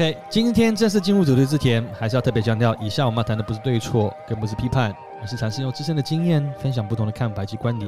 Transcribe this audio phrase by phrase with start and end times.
[0.00, 7.86] OK，今天正式进入主题之前，还是要特别强调，以下我们要谈的不是对错，更不是批判，而是尝试用自身的经验分享不同的看法及观点。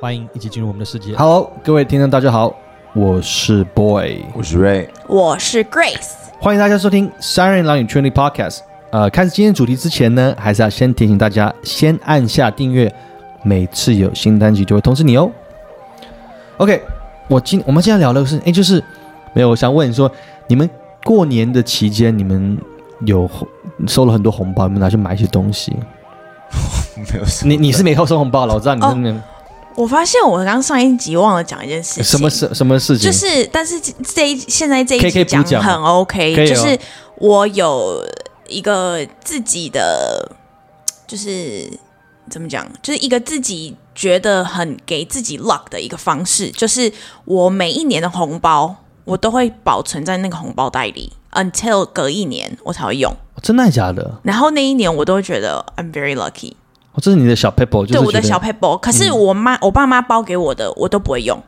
[0.00, 1.14] 欢迎一起进入我们的世界。
[1.14, 2.52] Hello，各位听众，大家好，
[2.92, 6.14] 我是 Boy，我是 Ray，我是 Grace。
[6.40, 8.56] 欢迎大家收听《三人狼与 Trinity Podcast》。
[8.90, 12.92] 呃，开始今天主题之前呢，还是要先提醒大家，先按下订阅，
[13.44, 15.30] 每次有新单集就会通知你哦。
[16.56, 16.82] OK，
[17.28, 18.82] 我今我们今天聊的是，哎，就是
[19.34, 20.10] 没有，我想问你说，
[20.48, 20.68] 你们
[21.04, 22.58] 过年的期间，你们
[23.06, 23.28] 有
[23.86, 25.72] 收了很多红包，你们拿去买一些东西？
[26.96, 28.88] 没有你你是没有收红包了，我知道你哦。
[28.90, 29.16] 是没有、
[29.76, 33.10] 我发现我刚上一集忘了讲一件事情，什么事什么事情？
[33.10, 36.54] 就是，但是这这一现在这一可以可以讲很 OK，可以哦。
[36.54, 36.78] 就是
[37.16, 38.04] 我有
[38.48, 40.32] 一个自己的，
[41.06, 41.70] 就是
[42.28, 46.92] 怎么讲，就是一个自己觉得很给自己 luck 的一个方式，就是
[47.24, 48.74] 我每一年的红包
[49.08, 53.10] 我都会保存在那个红包袋里，until 隔一年我才会用。
[53.12, 54.20] 哦真的假的？
[54.22, 56.52] 然后那一年我都会觉得 I'm very lucky，
[56.92, 58.78] 哦，这是你的小 paper，对我的小 paper。
[58.80, 61.40] 可是我妈、我爸妈包给我的，我都不会用。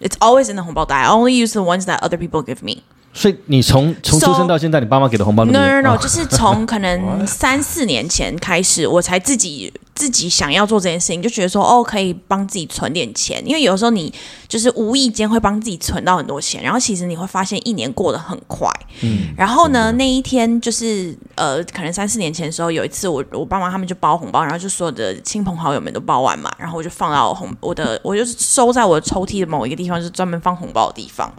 [0.00, 0.96] It's always in the 红包袋。
[0.96, 2.82] I only use the ones that other people give me.
[3.14, 14.14] 所以你从从出生到现在，你爸妈给的红包都 No no no，、哦就是从可能 三四年前开始，我才自己自己想要做这件事情，就觉得说哦，可以帮自己存点钱，因为有时候你
[14.46, 18.70] 就是无意间会帮自己存到很多钱，然后其实你会发现一年过得很快。
[19.02, 31.32] 嗯，然后呢，那一天就是呃，可能三四年前的时候，有一次我我爸妈他们就包红包，然后就所有的亲朋好友们都包完嘛，然后我就放到红我的，我就是收在我的抽屉的某一个地方，就是专门放红包的地方。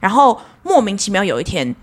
[0.00, 1.76] 然后莫名其妙有一天，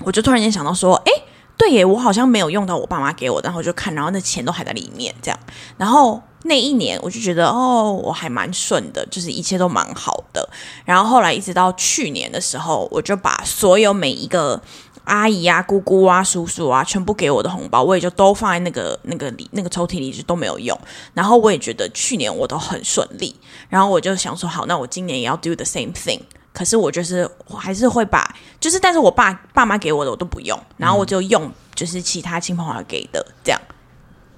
[0.00, 1.12] 我就突然间想到说，哎，
[1.56, 5.38] 对耶，我好像没有用到我爸妈给我，然后就看，然后那钱都还在里面，这样。
[5.76, 10.48] 然后那一年我就觉得，哦，我还蛮顺的，就是一切都蛮好的。
[10.84, 14.60] 然后后来一直到去年的时候，我就把所有每一个
[15.04, 20.76] 阿姨啊、姑姑啊、叔叔啊，全部给我的红包，我也就都放在那个那个里那个抽屉里，就都没有用。
[21.14, 23.36] 然后我也觉得去年我都很顺利，
[23.68, 26.20] 然后我就想说，好，那我今年也要 do the same thing。
[26.52, 33.60] 可是我就是我还是会把，就是但是我爸爸妈给我的我都不用，然后我就用就是其他亲朋好友给的这样，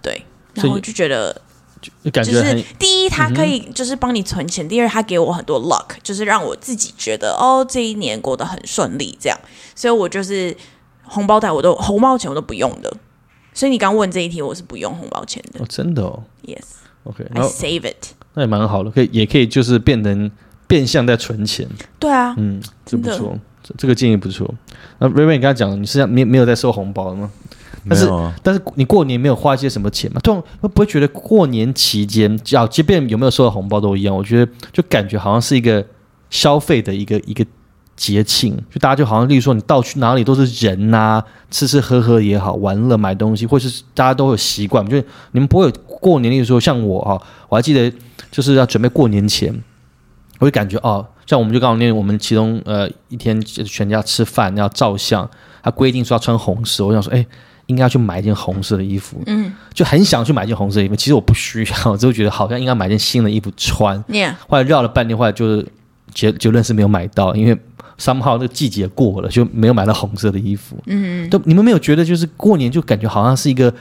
[0.00, 1.40] 对，然后我就觉得
[1.80, 9.38] 就感觉就是第一，他可以就是帮你存钱；第二，他给我很多 luck，就是让我自己觉得哦，这一年过得很顺利，这样。
[9.74, 10.56] 所以我就是
[11.02, 12.90] 红包袋我都红包钱我都不用的。
[13.52, 15.60] 所以你刚问这一题，我是不用红包钱的。
[15.60, 16.22] 哦，真的哦
[17.04, 18.14] 后 save it。
[18.32, 20.28] 那也蛮好的，可以也可以就是变成
[20.66, 24.52] 变相在存钱，对啊，嗯，这不错，这这个建议不错。
[24.98, 27.30] 那瑞瑞，你刚才讲你是没没有在收红包的吗？
[27.86, 30.18] 但是啊，但是你过年没有花一些什么钱吗？
[30.22, 34.16] 通常会不会觉得过年期间，要即便有没有收到红包都一样？
[34.16, 35.84] 我觉得就感觉好像是一个
[36.30, 37.44] 消费的一个一个
[37.94, 47.20] 节庆，就大家就好像，例如说你到去哪里都是人呐、吃吃喝喝也好，玩乐买东西，或是大家都有习惯，就是你们不会有过年，例如说像我哈、
[47.50, 47.92] 我还记得
[48.30, 49.54] 就是要准备过年前，
[50.38, 55.28] 我就感觉哦，像我们就刚好那我们其中呃一天全家吃饭要照相，
[55.62, 57.24] 他规定说要穿红色，我想说哎。
[57.66, 60.94] 应该要去买一件红色的衣服，嗯就很想去买一件红色的衣服。
[60.94, 63.98] 其实我不需要，我只会觉得好像应该买件新的衣服穿。
[64.46, 65.66] 后来绕了半天，后来就是
[66.12, 67.58] 结结论是没有买到，因为
[67.98, 70.76] somehow 那个季节过了，就没有买到红色的衣服。
[70.84, 73.72] 嗯，都你们没有觉得就是过年就感觉好像是一个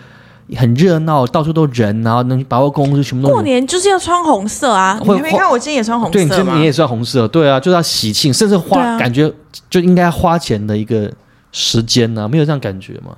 [0.58, 3.36] 很热闹，到处都人，然后能百货公司全部都人。
[3.36, 5.00] 过年就是要穿红色啊！
[5.04, 6.66] 你没看我今天也穿红对，你色吗对你？
[6.66, 9.32] 也穿红色，对啊，就是要喜庆，甚至花、啊感觉
[9.70, 11.12] 就应该花钱的一个
[11.52, 13.16] 时间呢、没有这样感觉吗？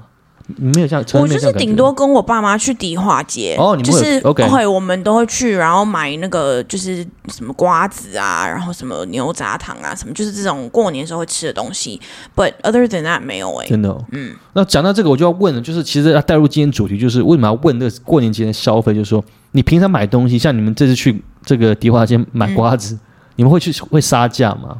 [0.58, 12.00] 你没有这样，我就是顶多跟我爸妈去迪化街，哦就是 OK 会我们都会去，然后买那个就是什么瓜子啊，然后什么牛轧糖啊，什么就是这种过年时候会吃的东西。
[12.36, 14.36] But other than that 没有哎、真的、哦，嗯。
[14.54, 18.94] 那讲到这个，我就要问了，就是其实要带入今天主题，就是为什么要问这个过年期间的消费？
[18.94, 19.24] 就是说，
[19.54, 22.98] 你平常买东西，像你们这次去这个迪化街买瓜子，
[23.36, 24.78] 你们会去会杀价吗？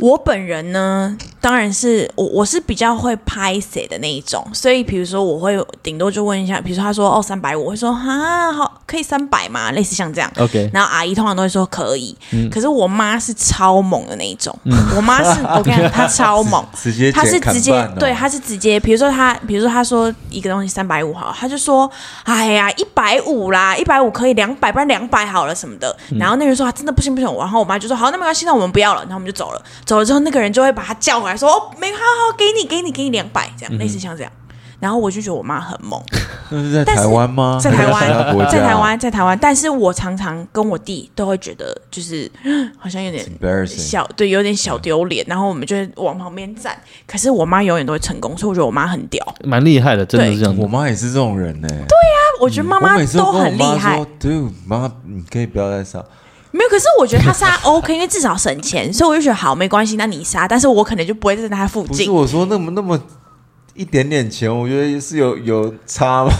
[0.00, 9.70] 我本人呢，当然是我我是比较会拍谁的那一种，所以比如说我会顶多就问一下，比如说他说哦三百五，我会说啊好可以三百吗？
[9.72, 10.30] 类似像这样。
[10.38, 12.48] OK，然后阿姨通常都会说可以，嗯。
[12.50, 14.56] 可是我妈是超猛的那一种，
[14.96, 17.92] 我妈是 我跟你讲，她超猛，直接她是直接哦。
[17.98, 21.90] 对，她是直接，比如说她，比如说她说一个东西三百五好，她就说，
[22.24, 25.94] 哎呀，一百五啦，一百五可以，两百不然两百好了什么的。
[26.10, 26.18] 嗯。
[26.18, 29.62] 然后那个人说、啊、真的不行不行，然后我妈就说好，那没关系，那我们不要了，然后我们就走了。
[29.90, 34.30] 走了之后，那个人就会把他叫回来说，哦，没好好给你给你给你两百，这样类似像这样。
[34.78, 36.00] 然后我就觉得我妈很猛，
[36.48, 37.58] 那是在但台湾吗？
[37.60, 38.00] 在台湾
[38.48, 42.30] 在台湾，在台湾，但是我常常跟我弟都会觉得，就是
[42.78, 43.26] 好像有点。
[43.66, 46.80] 小，对，有点小丢脸，然后我们就会往旁边站。
[47.04, 49.34] 可是我妈永远都会成功，所以我觉得我妈很屌。
[49.42, 50.68] 蛮厉害的，真的是这样我。
[50.68, 51.84] 妈也是这种人呢、对呀
[52.40, 56.04] 我觉得妈妈都很厉害说，，Dude，妈，你可以不要再杀。
[56.50, 56.70] 没有。
[56.70, 62.12] 可是我觉得他杀 OK，因为至少省钱，所以我就觉得好没关系，那你杀，但是我可能就不会在他附不是近。
[62.12, 63.00] 我说那么那么
[63.74, 66.32] 一点点钱，我觉得是有有差吗？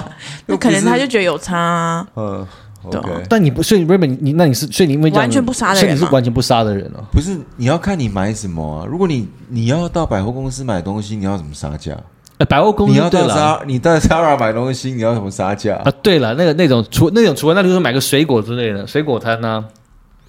[0.46, 2.06] 那可能他就觉得有差、啊。
[2.16, 2.46] 嗯
[2.90, 7.02] 对啊，OK，但你不，所以 Raymond，你你那你是，所以你因为这样完全不杀的所以人你是完全不杀的人哦。
[7.10, 8.86] 不是你要看你买什么啊。
[8.86, 11.96] 如果你你要到百货公司买东西，你要怎么杀价？
[12.38, 15.76] 呃，百货公你要到司对了你到 Zara 买东西，你要什么杀价？
[15.84, 19.64] 啊，对了，那个那种除那种除了那就是买个水果之类的，水果摊呐、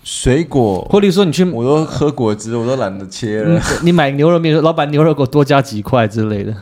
[0.03, 3.61] 水果或者说你去我都喝果汁，我都懒得切嗯了。
[3.81, 6.53] 你买牛肉面，老板牛肉给我多加几块之类的。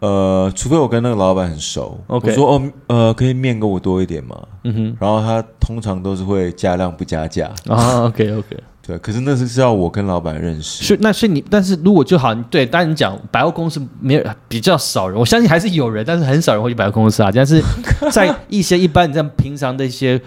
[0.00, 4.36] 呃，除非我跟那个老板很熟 OK 我说哦，呃，可以面给我多一点吗？
[4.62, 8.56] 嗯哼，然后他通常都是会加量不加价，啊，OK OK，
[8.88, 8.98] 对。
[8.98, 17.30] 可是那是是要我跟老板认识，所以那所以你，但是如果就好，对，当然你讲百货公司没有比较少人，我相信还是有人，但是很少人会去百货公司啊。
[17.32, 17.62] 但是
[18.10, 20.18] 在一些一般你在平常的一些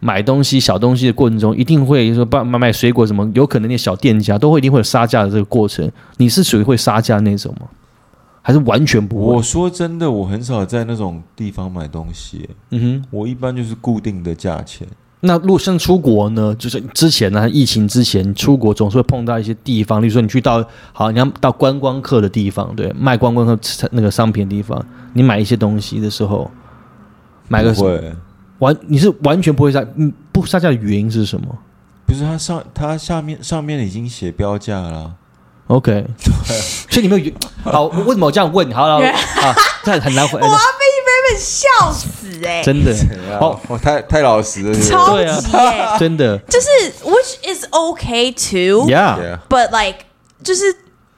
[0.00, 5.90] 买东西、小东西的过程中，一定会说帮买买水果什么，有可能那些小店家都会一定会有杀价的这个过程。
[6.18, 7.66] 你是属于会杀价那种吗？
[8.42, 9.34] 还是完全不会？
[9.34, 13.04] 我说真的，我很少在那种地方买东西，嗯哼。
[13.10, 14.88] 我一般就是固定的价钱。
[15.22, 16.54] 那如果像出国呢？
[16.58, 20.64] 就是之前呢，疫情之前出国总是会碰到一些地方，例如说你去到
[20.94, 23.58] 好，你要到观光客的地方，对，卖观光客
[23.90, 24.82] 那个商品的地方，
[25.12, 26.50] 你买一些东西的时候，
[27.48, 28.14] 买个不会，
[28.60, 31.46] 完你是完全不会杀，嗯，不杀价的原因是什么
[32.06, 35.12] 不是它上它下面上面已经写标价了啊
[35.66, 36.06] ，？OK，
[36.88, 37.32] 所以你没有
[37.62, 38.72] 好，为什么我这样问？
[38.72, 40.52] 好了，啊，这很难回， 我要
[41.38, 42.94] 笑死哎、真的，
[43.40, 46.38] 哦我太太老实了，超级哎、真的。
[46.48, 46.68] 就是
[47.04, 49.98] which is okay too，but，Yeah，Yeah like
[50.42, 50.62] 就是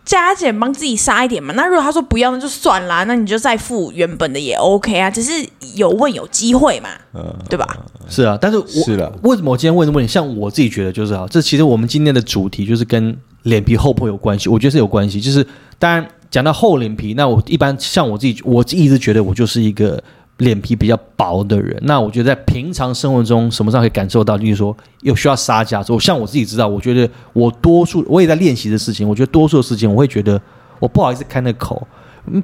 [0.04, 1.54] 加减帮自己杀一点嘛。
[1.54, 5.30] 那如果他说不要，那就算啦，那你就再付原本的也 OK 啊，只是
[5.74, 7.78] 有问有机会嘛，嗯，对吧？
[8.08, 9.10] 是啊，但是我是啦。
[9.22, 15.20] 为什么我今天问的问题，像我自己觉得就是啊，这其实我们今天的主题就是跟脸皮厚不厚有关系，我觉得是有关系。
[15.20, 15.46] 就是
[15.78, 20.02] 当然讲到厚脸皮，那我一般像我自己，我一直觉得我就是一个
[20.38, 21.78] 脸皮比较薄的人。
[21.82, 30.40] 那我觉得在平常生活中，什么上可以感受到，例如说有需要杀价，我像我自己知道，我觉得我多数我也在练习的事情，我觉得多数的事情我会觉得
[30.80, 31.86] 我不好意思开那口。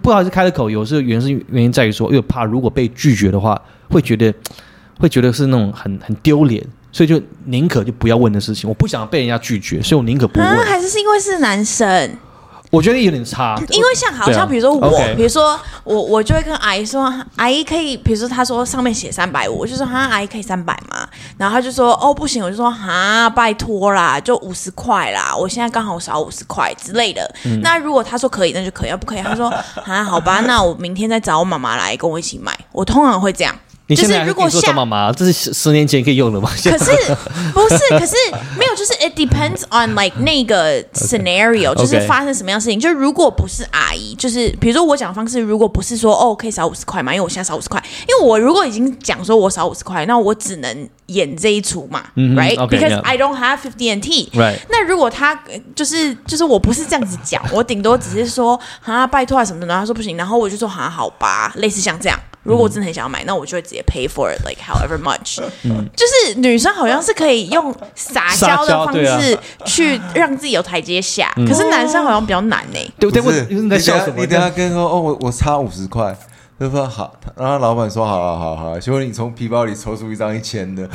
[0.03, 3.57] 不好意思开了口，有时候原因原因在于说，因为怕如果被拒绝的话，
[3.89, 4.35] 会觉得
[4.99, 8.69] 会觉得是那种很很丢脸，所以就宁可就不要问的事情。
[8.69, 10.49] 我不想被人家拒绝，所以我宁可不问。
[10.49, 12.11] 啊，还是是因为是男生，
[12.71, 21.09] 我觉得有点差，因为像好像比如说我比如说我，我就会跟阿姨说，阿姨可以，比如说她说上面写三百五，我就说哈，阿姨可以三百嘛？
[21.39, 27.23] 然后她就说哦不行，我就说哈，拜托啦，就五十块啦，我现在刚好少五十块之类的。
[27.47, 29.49] 嗯那如果她说可以，那就可以；要不可以，她说
[29.85, 32.53] 啊好吧，那我明天再找我妈妈来跟我一起买。
[32.73, 33.55] 我通常会这样。
[33.89, 36.51] 你现就是如果像妈妈，这是十十年前可以用的吗？
[36.63, 36.79] 可是
[37.55, 37.99] 不是？
[37.99, 38.15] 可是
[38.59, 42.79] 没有，就是 it depends on like 那个 scenario，就是发生什么样的事情。
[42.79, 52.63] 就如果不是阿姨，就是比如说我讲的方式，如果不是说哦可以少五十块嘛，因为我现在少五十块，因为我如果已经讲说我少五十块，那我只能演这一出嘛、嗯哼 r i t
[53.17, 54.59] don't have fifty and t，right？
[54.69, 62.19] 那如果他呃就是就是我不是这样子讲，我顶多只是说啊拜托啊什么的，然后他说不行，然后我就说啊好吧，类似像这样。
[62.43, 65.37] 如果我真的很想要买，那我就会直接 pay for it like however much。
[65.95, 73.21] 就是女生好像是可以用撒娇的方撒娇对啊式去让自己有台阶下，可是男生好像比较难呢、对不对？
[73.21, 74.21] 不是问你在笑什么？
[74.21, 76.17] 你等下跟他说哦，我我差五十块，
[76.59, 80.89] 就说好，然后老板说好好好好，结果你从皮包里抽出一张一千的，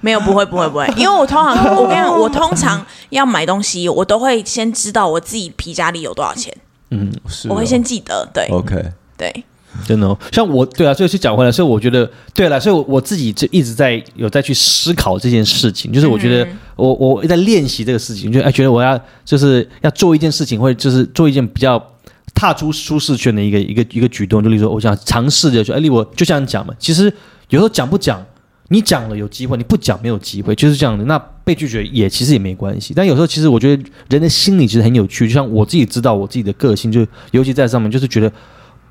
[0.00, 6.54] 没有，不会，不会，不会，因为我通常我跟你讲，我通常要买东西，我都会先知道我自己皮夹里有多少钱，
[6.90, 9.44] 嗯是我会先记得，对 OK，对。
[9.86, 21.78] 真的、哦，像我对啊，所以去讲回来，所以我觉得对了，所以我我自己就一直在有在去思考这件事情，就是我觉得我我在练习这个事情，就哎觉得我要就是要做一件事情，或者就是做一件比较
[22.34, 27.12] 踏出舒适圈的一个一个一个举动，就例如说我想尝试着说哎，例如我就这样讲嘛，其实
[27.50, 28.24] 有时候讲不讲，
[28.68, 31.04] 你讲了有机会，你不讲没有机会，就是这样的。
[31.04, 38.32] 那被拒绝也其实也没关系，但有时候其实我觉得人的心理其实很有趣，就像我自己知道我自己的个性，就尤其在上面，就是觉得。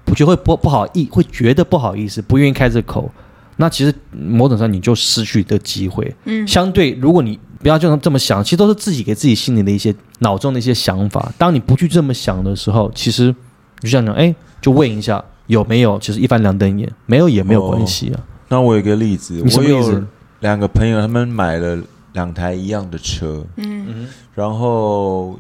[0.07, 3.12] 我觉得会不不好意，会觉得不好意思，不愿意开这口。
[3.57, 6.13] 那其实某种上你就失去的机会。
[6.25, 11.31] 嗯，相对如果你不要这样这么想，其实都是自己给自己心里的一些脑中的一些想法。
[11.38, 13.33] 当你不去这么想的时候，其实
[13.81, 18.19] 你就这样讲，哎，就问一下，有没有其实一翻两瞪眼，没有也没有关系啊。
[18.50, 20.03] 那我有一个例子，我有？
[20.41, 21.81] 两个朋友，他们买了
[22.13, 25.39] 两台一样的车，嗯然后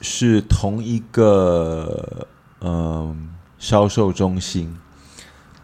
[0.00, 2.26] 是同一个
[2.62, 3.14] 嗯
[3.60, 4.76] 销售中心，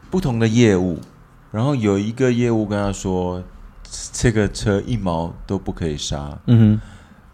[0.09, 1.00] 不同的业务。
[1.50, 3.43] 然后有一个业务跟他说，
[4.12, 6.38] 这个车一毛都不可以杀。
[6.47, 6.79] 嗯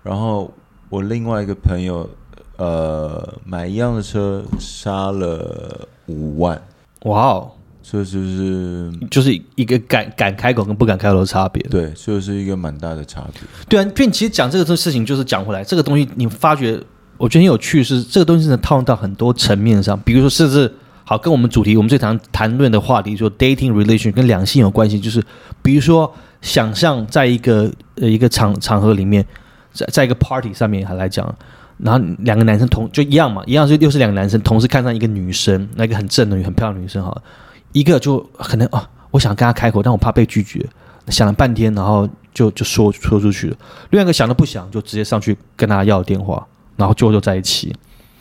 [0.02, 0.52] 然后
[0.88, 2.08] 我另外一个朋友，
[2.56, 6.60] 呃，买一样的车杀了五万，
[7.02, 7.50] 哇哦，
[7.82, 11.62] 这就是就是一个敢敢开口跟不敢开口的差别。
[11.64, 13.40] 对，这就是一个蛮大的差别。
[13.68, 16.80] 对啊，并其实讲这个事情，就是讲回来，这个东西你发觉，
[17.22, 20.74] 我觉得很有趣是，这个东西能套用到很多层面上，比如说，甚至
[21.04, 25.22] 好跟我们主题，我们最常谈论的话题，说 dating relation 跟两性有关系，就是
[25.62, 29.24] 比如说，想象在一个呃一个场场合里面，
[29.72, 31.32] 在在一个 party 上面还来讲。
[31.78, 37.22] 然后两个男生同就一样嘛，一样是又是两个男生同时看上一个女生，那个很正的、很漂亮女生，好了，
[37.70, 40.64] 一个就可能啊，我想跟她开口，但我怕被拒绝，
[41.06, 43.56] 想了半天，然后就就说说出去了。
[43.90, 47.74] 另外一个想都不想，就直接上去跟他要电话，然后最后就在一起。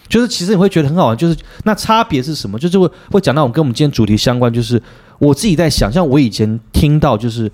[0.08, 2.60] 就是其实你会觉得很好玩，就是那差别是什么？
[2.60, 4.82] 就是会会讲到我跟我们今天主题相关，就是
[5.20, 7.50] 我自己在想，像我以前听到就是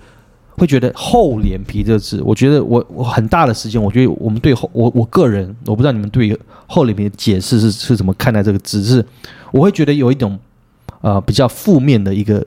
[0.56, 6.36] 会觉得厚脸皮这个字，我觉得我我很大的时间，我觉得我们对厚我我个人，我不知道你们对
[6.66, 9.04] 厚脸皮的解释是是怎么看待这个字，是
[9.52, 10.36] 我会觉得有一种
[11.00, 12.44] 呃比较负面的一个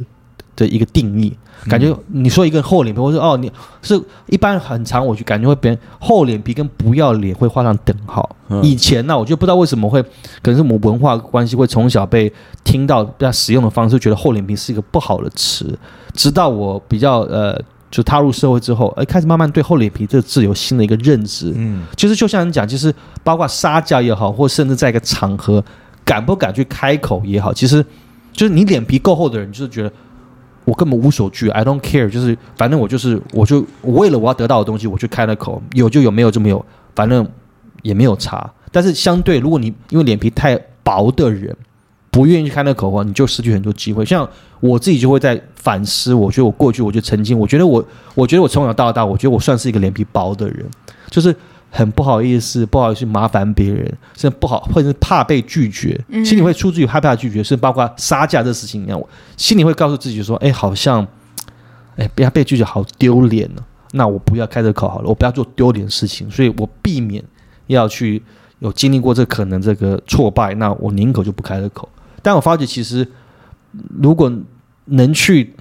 [0.57, 1.33] 的一个定义。
[1.69, 3.51] 感觉你说一个厚脸皮，或者说哦，你
[3.81, 8.27] 是一般很长，我就感觉会别人厚脸皮跟不要脸会画上等号。
[8.49, 12.31] 嗯以前呢、我就不知道为什么会，可能是我们文化关系，会从小被
[12.63, 15.77] 听到被他使用的方式，觉得厚脸皮是一个不好的词。
[16.13, 17.57] 直到我比较呃，
[17.89, 21.53] 就踏入社会之后，哎，开始慢慢对厚脸皮这个字有新的一个认知。
[21.55, 25.63] 嗯，其实就像你讲，其实包括撒娇也好，或甚至在一个场合
[26.03, 27.85] 敢不敢去开口也好，其实
[28.33, 29.91] 就是你脸皮够厚的人，就是觉得
[30.65, 36.63] 我根本无所惧，I don't care，就是反正我就是我就我为了我要得到的东西，我去开了口，有就有，没有就没有，
[36.95, 37.27] 反正
[37.81, 38.51] 也没有差。
[38.71, 41.55] 但是相对，如果你因为脸皮太薄的人，
[42.09, 44.05] 不愿意去开那口的话，你就失去很多机会。
[44.05, 44.27] 像
[44.59, 50.65] 我自己就会在反思，我觉得我过去，我就曾经，我觉得我，我觉得我从小到大，我觉得我算是一个脸皮薄的人，
[51.09, 51.35] 就是
[51.73, 53.85] 很不好意思，不好意思麻烦别人，
[54.15, 56.23] 甚至不好，或者是怕被拒绝，嗯。
[56.23, 61.07] 心里会出自于害怕拒绝，甚至包括杀价这事情一样，我心里会告诉自己说，哎，好像，
[61.95, 63.63] 哎，不要被拒绝，好丢脸呢、
[63.93, 67.23] 那我不要开这口好了，我不要做丢脸的事情，所以我避免
[67.67, 68.21] 要去
[68.59, 71.87] 有经历过这可能这个挫败，那我宁可就不开这口。
[72.21, 73.07] 但我发觉其实
[74.01, 74.31] 如果
[74.85, 75.55] 能去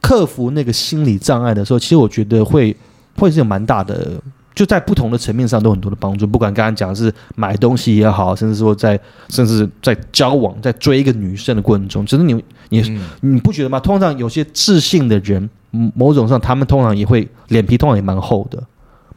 [0.00, 2.74] 克服那个心理障碍的时候，其实我觉得会
[3.16, 4.20] 会是有蛮大的，
[4.54, 6.26] 就在不同的层面上都很多的帮助。
[6.26, 12.34] 不管刚刚讲的是买东西也好，甚至说在甚至在交往、在追一个女生的过程中，其实你
[12.68, 13.78] 你嗯你不觉得吗？
[13.80, 18.62] 通常有些自信的人，嗯某种上他们通常也会脸皮通常也蛮厚的，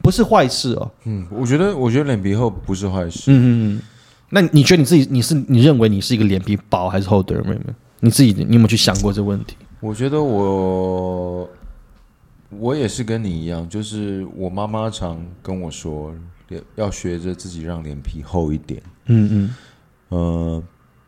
[0.02, 0.90] 不是坏事哦。
[1.04, 3.30] 嗯，我觉得我觉得脸皮厚不是坏事。
[3.30, 3.80] 嗯嗯嗯。
[4.30, 7.46] 那你觉得你自己你是你认为你是一个脸皮薄还是厚的人？
[7.46, 9.54] 妹妹，你自己你有没有去想过这个问题？
[9.80, 11.48] 我觉得我
[12.58, 16.14] 我也是跟你一样，就是我妈妈常跟我说，
[16.48, 18.82] 要要学着自己让脸皮厚一点。
[19.06, 19.54] 嗯嗯
[20.08, 20.62] 呃，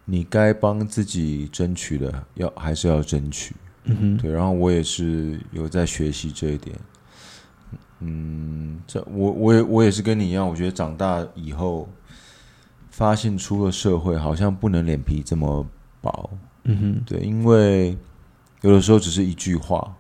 [0.05, 3.55] 你该帮自己争取的，要还是要争取。
[3.85, 6.77] 嗯哼对，然后我也是有在学习这一点。
[8.01, 11.89] 嗯，这我我也我也是跟你一样，我觉得长大以后，
[12.91, 15.67] 发现出了社会，好像不能脸皮这么
[16.01, 16.31] 薄。
[16.65, 17.97] 嗯哼对，因为
[18.63, 19.95] 有的时候只是一句话，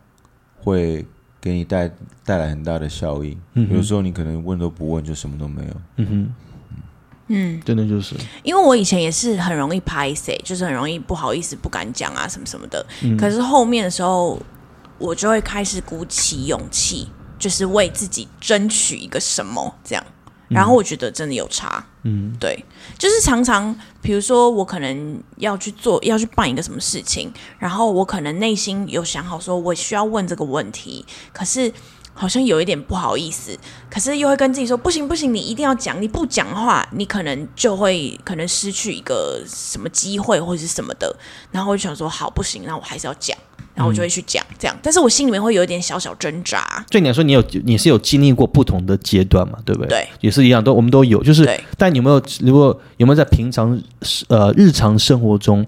[0.59, 1.07] 会
[1.47, 1.89] 给你带
[2.25, 3.41] 带来很大的效应。
[3.55, 5.73] 嗯有时候你可能问都不问，就什么都没有。
[5.97, 6.35] 嗯哼，
[7.29, 12.85] 嗯，真的就是因为我以前也是很容易拍谁就是很容易不好意思、不敢讲啊什么什么的。
[13.03, 14.41] 嗯可是后面的时候，
[14.99, 17.07] 我就会开始鼓起勇气，
[17.39, 20.05] 就是为自己争取一个什么这样。
[20.49, 22.35] 然后我觉得真的有差，嗯。
[22.39, 22.65] 对，
[22.99, 31.73] 就是常常，比如说我可能要去做，要去办一个什么事情，然后我可能内心有想好说，我需要问这个问题，可是
[32.15, 33.59] 好像有一点不好意思，
[33.91, 41.15] 可是又会跟自己说，不行不行，你一定要讲，你不讲的话，你可能就会可能失去一个什么机会或者是什么的，
[41.51, 43.37] 然后我就想说，好，不行，那我还是要讲，
[43.77, 49.59] 然后我就会去讲，这样，但是我心里面会有一点小小挣扎，对你来说，你有你是有经历过不同的阶段嘛？
[49.67, 49.89] 对不对？
[49.89, 51.23] 对，也是一样，都我们都有。
[51.23, 53.79] 就是，对，但有没有如果有没有在平常
[54.29, 55.65] 呃日常生活中，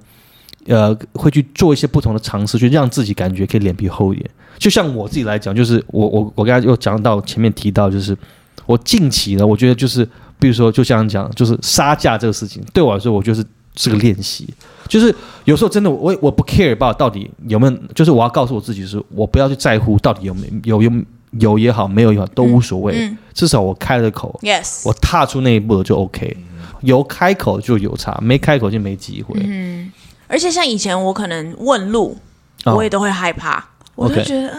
[0.67, 4.31] 呃，会去做一些不同的尝试，去让自己感觉可以脸皮厚一点？
[4.59, 8.17] 就像我自己来讲，就是我我我刚才又讲到前面提到，就是
[8.65, 10.05] 我近期呢，我觉得就是
[10.39, 13.45] 比如说，就像讲，就是杀价这个事情，对我来说，我就是
[13.79, 14.53] 这个练习。
[14.89, 21.05] 就是有时候真的我我不 care about 到底有没有，就是我要告诉我自己是，我不要去在乎到底有没有有有
[21.39, 26.37] 有也好，没有也好都无所谓，嗯至少我开了口，，yes，我踏出那一步了就 OK。
[26.81, 29.39] 有开口就有差，没开口就没机会。
[29.45, 29.93] 嗯
[30.27, 32.17] 而且像以前我可能问路，
[32.65, 33.63] 哦我也都会害怕，
[33.95, 34.59] 我就觉得啊，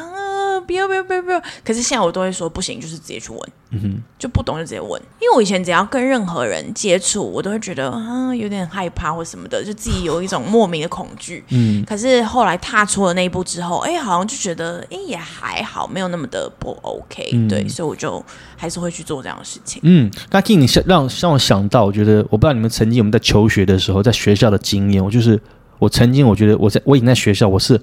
[0.69, 1.41] 不要不要不要不要。
[1.65, 5.01] 可是现在我都会说不行，就是直接去问，嗯就不懂就直接问。
[5.19, 11.43] 因为我以前只要跟任何人接触，我都会觉得啊有点害怕或什么的，就自己有一种莫名的恐惧。
[11.49, 18.23] 嗯，可是后来踏出了那一步之后，哎，好像就觉得哎也还好，没有那么的不 OK、嗯对，所以我就
[18.55, 19.81] 还是会去做这样的事情。
[19.83, 25.41] 嗯，那 King 你想让让我想到，我觉得我不知道你们曾经有没有在求学的时候，在学校的经验，我就是
[25.79, 27.81] 我曾经我觉得我在我已经在学校，我是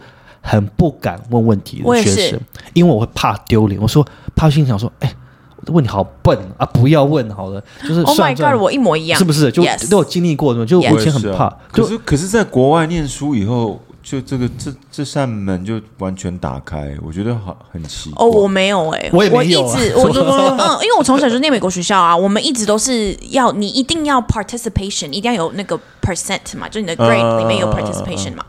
[0.48, 2.40] 很不敢问问题的学生，
[2.72, 3.80] 因为我会怕丢脸。
[3.80, 5.12] 我说怕心想说，哎、
[5.56, 9.50] 我的问题好笨啊，不要问好了，就是 Oh my god，我一模一样，是不是？
[9.50, 18.24] 就都有经历过就我以前很怕，是啊可是可是，在国外念书以后，就这个这这扇门就完全打开，我觉得好很奇怪。
[18.24, 19.76] 哦，我没有哎、我也没有啊。
[19.76, 28.44] 一直 我嗯，因为我从小就念美国学校啊，我们一直都是要你一定要 participation，一定要有那个 percent 嘛，就你的 grade 嗯里面有 participation 嘛。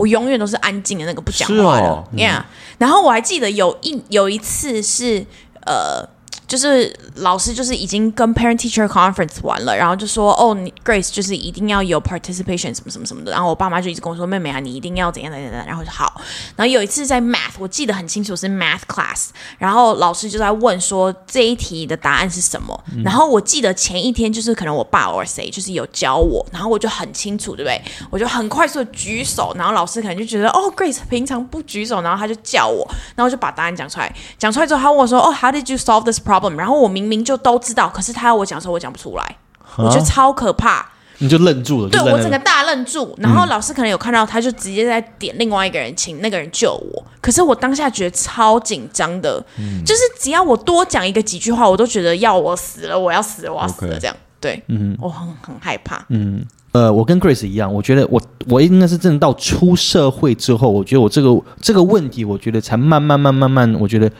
[0.00, 2.44] 我永远都是安静的那个不讲话的、哦 y e a h
[2.78, 5.24] 然后我还记得有一有一次是
[5.66, 6.19] 呃。
[6.50, 13.30] 就是老师就是已经跟 parent teacher conference 完了，然后就说哦，你 Grace 就是一定要有 participation 什么什么什么的。
[13.30, 15.64] 然后我爸妈就一直跟我说，妹妹啊，你一定要怎样怎样怎样。
[15.64, 16.20] 然后我就好。
[16.56, 19.28] 然后有一次在 math，我记得很清楚是 math class，
[19.58, 22.76] 然后老师就在问说这一题的答案是什么。
[23.04, 27.80] 然后我记得前一天就是可能我爸 or 谁就是有教我，然后我就很清楚，对不对？
[28.10, 34.12] 我就很快速的举手，然后老师可能就觉得哦，Grace 平常不举手，然后他就叫我，然后就把答案讲出来。
[34.36, 39.36] 讲出来之后，他问我说：“哦，How did you solve this problem？” 然后我明明就都知道，可是他要我讲的时候，我讲不出来，
[39.76, 40.86] 我觉得超可怕。
[41.22, 47.04] 你就愣住了，对我整个大愣住，然后老师可能有看到，他就直接在点另外一个人，请那个人救我。
[47.20, 49.38] 可是我当下觉得超紧张的，
[49.84, 54.16] 就是只要我多讲一个几句话，我都觉得要我死了，我要死了，我要死了这样。
[54.40, 56.02] 对，嗯我很很害怕。
[56.08, 56.42] 嗯，
[56.72, 58.18] 呃，我跟 Grace 一样，我觉得我
[58.48, 64.10] 我应该是真的到出社会之后，我觉得我这个这个问题，我觉得才慢慢慢慢慢，我觉得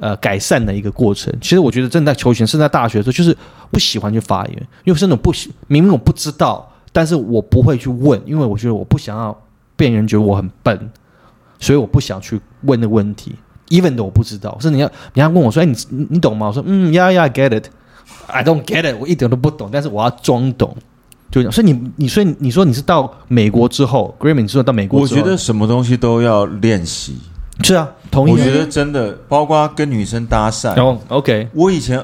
[0.00, 1.32] 呃改善的一个过程。
[1.40, 3.36] 其实我觉得正在求学，甚至在大学的时候，就是
[3.70, 9.38] 不喜欢去发言，因为是那种不喜，明明我不知道，但是我不会去问，因为我觉得我不想要
[9.76, 10.90] 被人觉得我很笨，
[11.60, 13.36] 所以我不想去问那问题。
[13.68, 15.76] even 的我不知道，是你要你要问我说，哎，你
[16.08, 16.48] 你懂吗？
[16.48, 17.66] 我说，嗯，yeah yeah get it。
[18.26, 20.76] I don't get it，我一点都不懂，但是我要装懂，
[21.30, 21.52] 就这样。
[21.52, 27.16] 所以你你所以你说你是到美国之后，Grammy 你说到美国，我觉得什么东西都要练习。
[27.62, 28.34] 是啊，同意啊。
[28.34, 30.74] 我觉得真的，包括跟女生搭讪。
[30.82, 32.02] 哦，OK 我以前，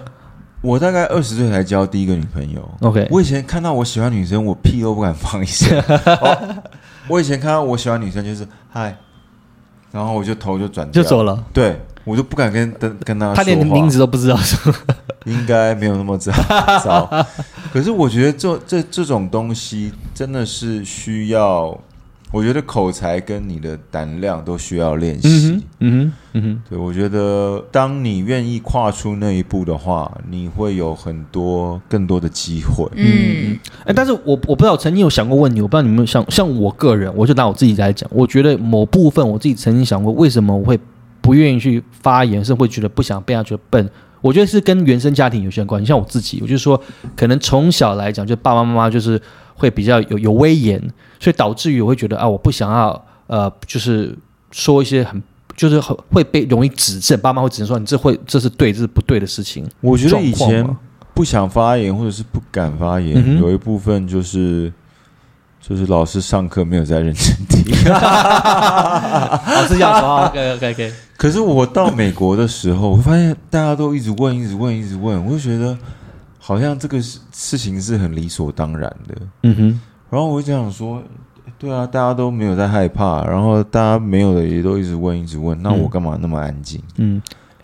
[0.61, 2.69] 我大概二十岁才交第一个女朋友。
[2.81, 5.77] OK，我以前看到我喜欢女生，我屁都不敢放一下。
[6.21, 6.63] 哦
[7.09, 8.97] 我以前看到我喜欢女生就是嗨，
[9.93, 14.37] 然后我就头就转就走了，对我就不敢跟跟跟她他连名字都不知道，
[15.25, 16.33] 应该没有那么糟
[16.83, 17.27] 糟。
[17.73, 21.79] 可是我觉得这这这种东西真的是需要，
[22.33, 25.63] 我觉得口才跟你的胆量都需要练习。
[25.79, 32.85] 嗯哼，嗯哼，对，我觉得当你愿意跨出那一步的话，你会有很多更多的机会。
[32.95, 40.79] 嗯，哎，但是我我不知道，我曾经有想过问你，我不知道你们有像像我个人，我就拿我自己来讲，我觉得某部分我自己曾经想过，为什么我会
[41.21, 43.89] 不愿意去发言，是会觉得不想被他觉得笨。
[44.21, 45.87] 我觉得是跟原生家庭有些关系。
[45.87, 46.81] 像我自己，我就说，
[47.15, 49.21] 可能从小来讲，就爸爸妈妈就是
[49.57, 50.81] 会比较有有威严，
[51.19, 54.17] 所以导致于我会觉得啊，我不想要呃，就是
[54.53, 55.21] 说一些很
[55.57, 59.67] 就是很会被容易指正，爸妈会指正说你这会这是对，这是不对的事情。
[59.81, 60.65] 我觉得以前
[61.15, 64.71] 不想发言或者是不敢发言，嗯有一部分就是
[65.61, 67.65] 就是老师上课没有在认真听。
[67.91, 75.77] 老师这样说，OK OK OK，可是我到美国的时候，我发现大家都一直问，一直问，一直问，我就觉得
[76.47, 79.15] 好像这个事事情是很理所当然的。
[79.43, 79.81] 嗯哼。
[80.09, 81.03] 然后我就想说，
[81.59, 86.81] 对啊，大家都没有在害怕，然后大家没有的也都一直问，一直问，那我干嘛那么安静？
[86.99, 87.21] 嗯，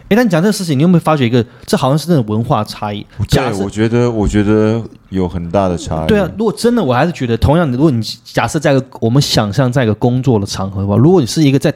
[0.08, 3.06] 哎，但你讲这个事情，你有没有发觉一个，这好像是那种文化差异？
[3.28, 6.08] 假对，设我觉得，我觉得有很大的差异。
[6.08, 11.72] 对啊，如果真的，我还是觉得，同样的，如果你假设在一个我们想象在一个工作的场合的话，如果你是一个在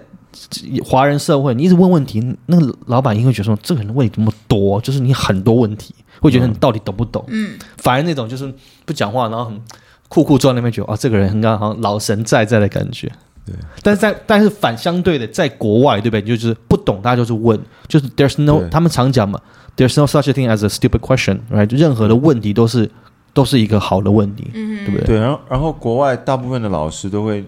[0.85, 7.25] 华人社会，你一直问问题，那个老板应该会觉得说，这个人问题这么多，就是你很多问题，会觉得你到底懂不懂？
[7.29, 8.53] 嗯，反而那种就是
[8.85, 9.61] 不讲话，然后很
[10.09, 13.11] 酷酷坐在那边，觉得啊，这个人很刚好像老神在在的感觉。
[13.45, 16.23] 对，但是在但是反相对的，在国外，对不对？
[16.23, 19.41] 就是不懂，大家就是问，就是 there's no，他们常讲嘛
[19.77, 21.77] ，there's no such a thing as a stupid question，right？
[21.79, 22.91] 任何的问题都是
[23.33, 24.51] 都是一个好的问题。
[24.53, 25.07] 嗯对不对？
[25.07, 27.45] 对，然后然后国外大部分的老师都会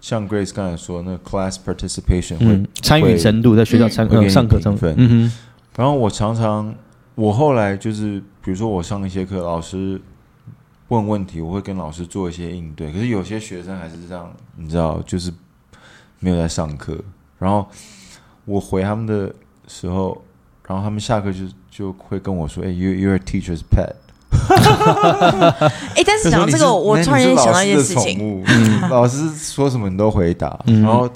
[0.00, 5.32] 像 Grace 刚才说，那个 class participation 会，嗯，参与程度在学校参会给你呃上课上评分嗯哼，
[5.76, 6.74] 然后我常常
[7.18, 10.00] 我后来就是，比如说我上一些课，老师
[10.86, 12.92] 问问题，我会跟老师做一些应对。
[12.92, 15.32] 可是有些学生还是这样，你知道，就是
[16.20, 16.96] 没有在上课。
[17.40, 17.66] 然后
[18.44, 19.34] 我回他们的
[19.66, 20.16] 时候，
[20.68, 23.96] 然后他们下课就就会跟我说：“哎、y o u you're a teacher's pet。”
[25.96, 31.10] 哎，但是讲到这个，我突然间想到一件事情，情，老师说什么你都回答，嗯然后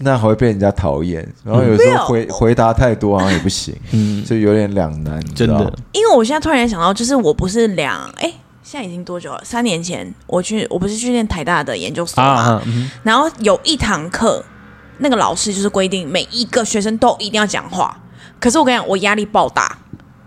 [0.00, 1.26] 那还会被人家讨厌。
[1.44, 8.32] 然后有时候回回答太多好像也不行，嗯，就有点两难，真的，因为我现在突然想到，就是我不是两哎。
[8.62, 9.42] 现在已经多久了？
[9.44, 14.44] 三年前我去，我不是去念台大的研究所嘛，啊，嗯然后有一堂课，
[14.98, 17.98] 那个老师就是规定每一个学生都一定要讲话。
[18.38, 19.76] 可是我跟你讲，我压力爆大，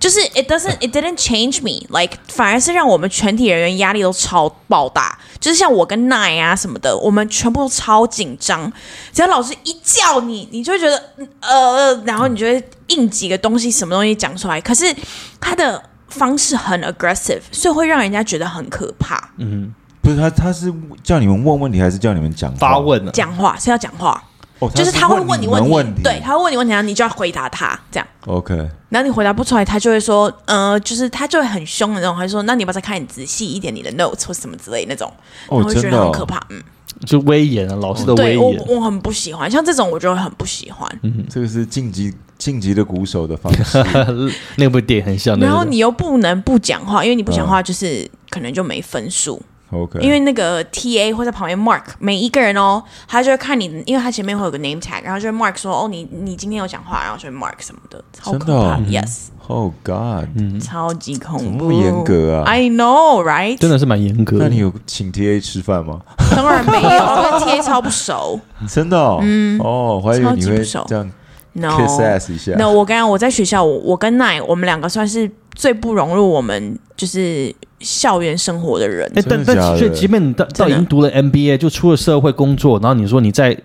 [0.04, 5.18] 就是 it doesn't it didn't change me like 反而是让我们全体人员压力都超爆大。
[5.40, 8.70] 就是像我跟奈啊什么的，我们全部都超紧张。
[9.14, 14.60] 只要老师一叫你，你就会觉得嗯呃，然后你就会硬几个东西，什么东西讲出来。
[14.60, 14.94] 可是
[15.40, 19.30] 他的方式很 aggressive，所以会让人家觉得很可怕。
[19.38, 22.78] 嗯不是他，他是叫你们问问题，还是叫你们讲发？
[22.78, 24.22] 问啊，讲话是要讲话，
[24.66, 28.08] 哦，就是他会问你你问题，对，他会问你问题，然后你就要回答他，这样。
[28.26, 28.56] ，OK，
[28.90, 35.12] 然后你回答不出来，他就会说，呃，就是他就会很凶的那种，他就说，那你要不要再看你仔细一点你的 notes 或什么之类那种，
[35.48, 36.42] 我会觉得很可怕。
[36.50, 36.62] 嗯，
[37.06, 40.90] 就威严啊，老师的威对我严，我很不喜欢，像这种我就会很不喜欢。
[41.04, 43.84] 嗯这个是晋级晋级的鼓手的方式。
[44.58, 49.42] 那部电影很像，然后你又不能不讲话，因为你不讲话就是可能就没分数，
[49.74, 63.58] OK，因为那个 TA 会在旁边 mark 每一个人哦，他就会看你，因为他前面会有个 name tag，然后就会 mark 说，哦，你你今天有讲话，然后就会 mark 什么的，超可真的哦怕，yes，Oh God，超级恐怎么怖，那么严格啊？I know, right？
[63.58, 64.38] 真的是蛮严格。
[64.40, 66.02] 那你有请 TA 吃饭吗？
[66.36, 68.40] 当然没有， 我跟 TA 超不熟。
[68.68, 69.22] 真的哦，
[69.60, 71.12] 哦，我还以为你会超级不熟这样
[71.54, 72.54] No，kiss ass 一下。
[72.58, 77.54] 那我刚刚我在学校，我我跟奈，我们两个算是最不融入我们就是
[77.84, 79.06] 校园生活的人。
[79.16, 83.56] 哎，但但所以即便你到到已经读了 MBA，就出了社会工作，然后你说你在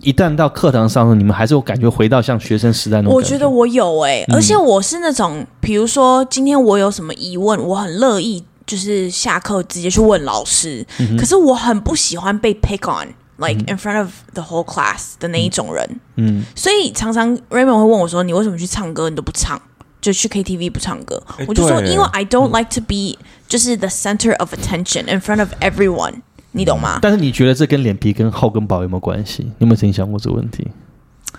[0.00, 10.84] 一旦到课堂上，你们还是有感觉回到像学生时代那种我觉得我有哎、嗯而且我是那种，比如说今天我有什么疑问，我很乐意就是下课直接去问老师。
[10.98, 16.00] 嗯可是我很不喜欢被 pick on，like、in front of the whole class 的那一种人。
[16.16, 19.60] 嗯，所以常常 Raymond 会问我说：“你为什么去唱歌你都不唱？
[20.04, 25.48] 就去 KTV 不唱歌？”哎我就说：“因为 I don't like to be 就是 the center of attention in front of
[25.60, 26.16] everyone。”
[26.52, 26.98] 你懂吗？
[27.02, 29.42] 但是你觉得这跟脸皮跟厚跟薄有没有关系？
[29.42, 30.68] 你有没有曾经想过这个问题？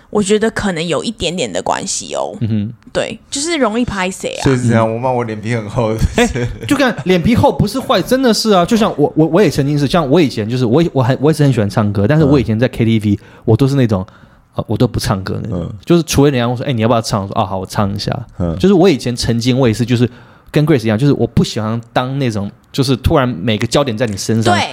[0.09, 2.35] 我觉得可能有一点点的关系哦。
[2.41, 4.53] 嗯哼对，就是容易拍谁啊所？
[4.53, 5.95] 以是这样，我骂我脸皮很厚。
[6.17, 8.65] 哼，就看脸皮厚不是坏，真的是啊。
[8.65, 14.05] 就像我我我也曾经是，像我以前就是我我还我也是很喜欢唱歌，但是我以前在 KTV 我都是那种。
[14.55, 17.21] 啊，我都不唱歌那种，嗯就是除非人家问说，哎、你要不要唱？
[17.21, 18.11] 我说，啊，好，我唱一下。
[18.39, 20.09] 嗯就是我以前曾经我也是，就是
[20.49, 24.69] 跟 Grace 一样，就是我不喜欢当那种，就是突然每个焦点在你身上，对，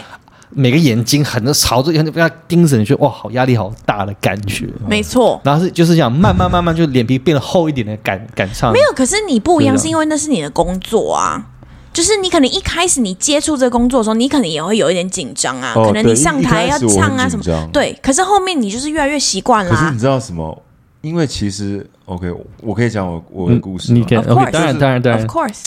[0.50, 4.68] 每个眼睛很朝着被他盯着，你觉得哇，好压力好大的感觉。
[4.86, 5.40] 没错。
[5.42, 8.72] 然后是就是这样，慢慢慢慢就脸皮变得厚一点的感感唱。
[8.72, 11.44] 没有，可是你不一样，是这样是因为那是你的工作啊。
[11.92, 17.96] 就是你可能一开始你接触这个工作的时候，你可能也会有一点紧张啊，哦可能你上台要唱啊什么，对。
[18.02, 19.98] 可是后面你就是越来越习惯了可是你。
[19.98, 20.62] 知道什么？
[21.02, 23.98] 因为其实 OK，我可以讲我我的故事吗。
[23.98, 25.64] 你可以 Of OK，course 当然当然当 Of 然，course，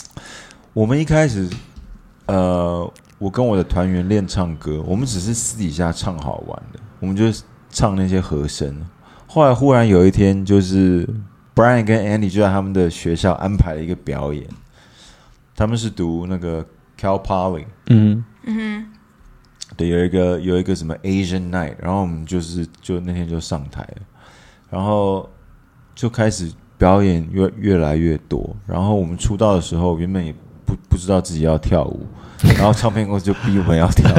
[0.74, 1.50] 我们一开始，
[2.28, 7.26] 呃，我跟我的团员练唱歌，我们只是私底下唱好玩的，我们就
[7.70, 8.76] 唱那些和声。
[9.28, 11.06] 后来忽然有一天，就是
[11.54, 14.48] Brian 跟 Andy 就在他们的学校安排了一个表演，
[15.56, 16.66] 他们是读那个
[17.00, 18.24] Cal Poly 嗯。
[18.48, 18.86] 嗯，
[19.76, 23.98] 对，有一个有一个什么 Asian Night，然后我们就是就那天就上台了，
[24.70, 25.28] 然后
[25.96, 30.32] 就开始表演越越来越多，然后我们出道的时候原本也
[30.64, 32.06] 不不知道自己要跳舞，
[32.56, 34.16] 然后唱片公司就逼我们要跳舞，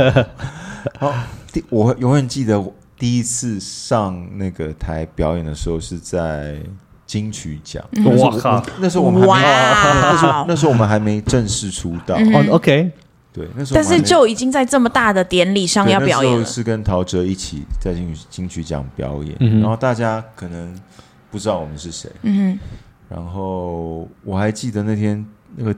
[0.99, 1.12] 然后
[1.53, 6.61] 第我永远记得我第一次上那个台表演的时候是在
[7.07, 7.83] 金曲奖，
[8.19, 8.64] 哇靠。
[8.79, 9.40] 那时候我们还没哇。
[10.03, 12.90] 那时候那时候我们还没正式出道，哦，OK，
[13.33, 16.38] 对，那时候但是就已经在这么大的典礼上要表演了。
[16.38, 16.55] 那时候。
[16.57, 20.75] 是跟陶喆一起在金曲金曲奖表演，嗯然后大家可能
[21.31, 22.59] 不知道我们是谁，嗯
[23.09, 25.73] 然后我还记得那天那个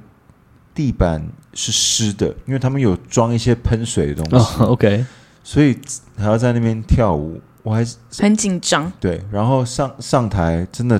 [0.74, 5.04] 地板是湿的，因为他们有装一些喷水的东哦西，，OK，
[5.44, 5.78] 所以
[6.16, 7.38] 还要在那边跳舞。
[7.64, 8.90] 我还是，很紧张。
[8.98, 10.98] 对，然后上上台真的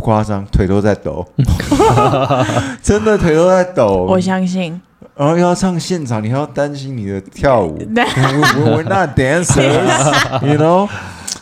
[0.00, 1.22] 不夸张，腿都在抖，
[2.82, 4.06] 真的腿都在抖。
[4.08, 4.80] 我相信，
[5.14, 7.76] 然后要唱现场，你还要担心你的跳舞。
[7.94, 10.88] 对 We're we're not dancers, you know，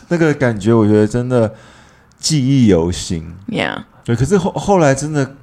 [0.09, 1.55] 那个感觉我觉得真的
[2.19, 3.33] 记忆犹新。
[3.47, 5.35] ，Yeah，对，可是后后来真的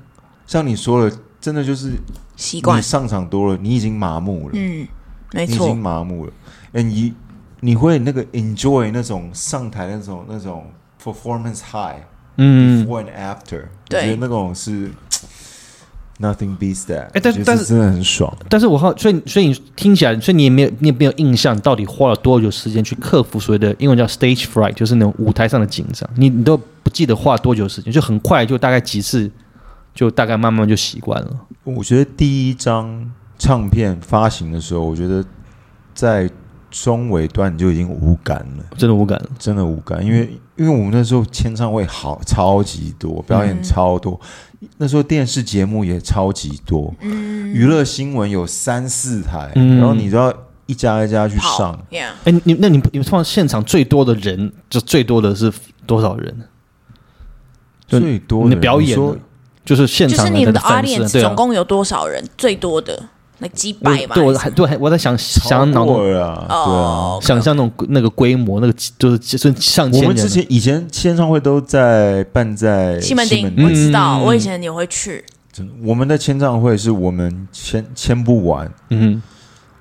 [0.47, 1.93] 像你说的，真的就是
[2.37, 4.87] 习惯你，上场多了，你已经麻木了，嗯，
[5.33, 6.33] 没错你已经，麻木了。
[6.75, 7.15] 哎，你
[7.61, 10.67] 你会那个 enjoy 那种上台那种那种
[11.03, 12.03] performance high。
[12.37, 14.91] 嗯，before and after，对我觉得那种是
[16.21, 17.09] nothing beats that。
[17.13, 18.35] 哎但是但是真的很爽。
[18.49, 29.31] 但是我好，所以所以你听起来，所以你也没有你也没有印象，到底花了多久时间去克服所谓的英文叫 stage fright，就是那种舞台上的紧张，你你都不记得花多久时间，就很快就大概几次，
[29.95, 31.31] 就大概慢慢就习惯了。
[31.65, 35.25] 我觉得第一张唱片发行的时候，我觉得
[35.95, 36.31] 在
[36.71, 39.27] 中尾段你就已经无感了，真的无感了。
[39.39, 44.21] 真的无感，因为因为我们那时候签唱会好超级多，表演超多，
[44.79, 50.33] 那时候电视节目也超级多，娱乐新闻有三四台，嗯然后你都要
[50.67, 51.87] 一家一家去跑上。
[51.91, 55.53] ，Yeah，哎，你那你你们放现场最多的人，就最多的是
[55.87, 56.37] 多少人？
[57.87, 58.99] 就最多你的表演
[59.65, 62.25] 就是现场就是你们的 audience 总共有多少人？
[62.37, 64.15] 最多的那几百吧？
[64.15, 70.09] 对我还对我在想想脑中超过了啊，对想象那种那个规模，那个就是就是上我千人。
[70.09, 79.23] 们之前以前签唱会都在办在西门町，町我知道，嗯我以前也会去，真的我们的签唱会是我们签签不完，嗯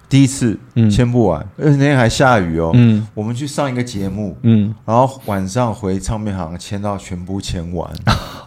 [0.07, 2.71] 第一次嗯签不完，而且那天还下雨哦。
[2.73, 7.89] 嗯我们去上一个节目，嗯，然后晚上回唱片行签到全部签完。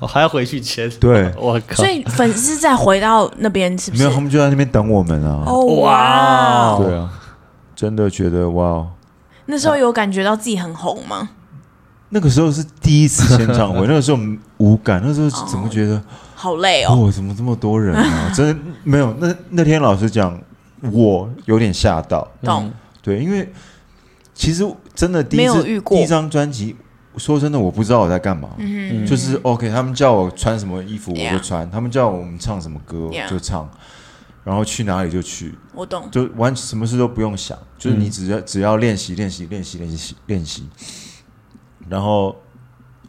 [0.01, 0.88] 我 还要回去签。
[1.01, 1.88] 对， 我靠所！
[1.88, 4.14] 以粉丝再回到那边是不是没有，？
[4.14, 5.42] 他们就在那边等我们啊。
[5.47, 7.11] 哦哇对啊，
[7.75, 8.88] 真的觉得哇哦，
[9.47, 11.31] 那时候有感觉到自己很红吗？
[12.11, 14.18] 那个时候是第一次签唱会， 那个时候
[14.59, 16.01] 无感，那时候怎么觉得
[16.35, 18.33] 好累哦，哦，怎么这么多人啊？
[18.35, 19.14] 真的没有。
[19.18, 20.38] 那那天老实讲，
[20.92, 22.26] 我有点吓到。
[22.42, 22.72] 懂？
[23.02, 23.50] 对，因为
[24.34, 24.64] 其实
[24.94, 25.96] 真的第一次遇过。
[25.96, 26.76] 第一张专辑，
[27.16, 28.50] 说真的，我不知道我在干嘛。
[28.58, 33.68] 嗯就是 OK，他们叫我穿什么衣服我就穿，他们叫我们唱什么歌就唱，
[34.44, 38.00] 然后去哪里就去，我懂，就完什么事都不用想，就是嗯。
[38.00, 40.68] 你只要只要练习练习练习练习练习，
[41.88, 42.36] 然后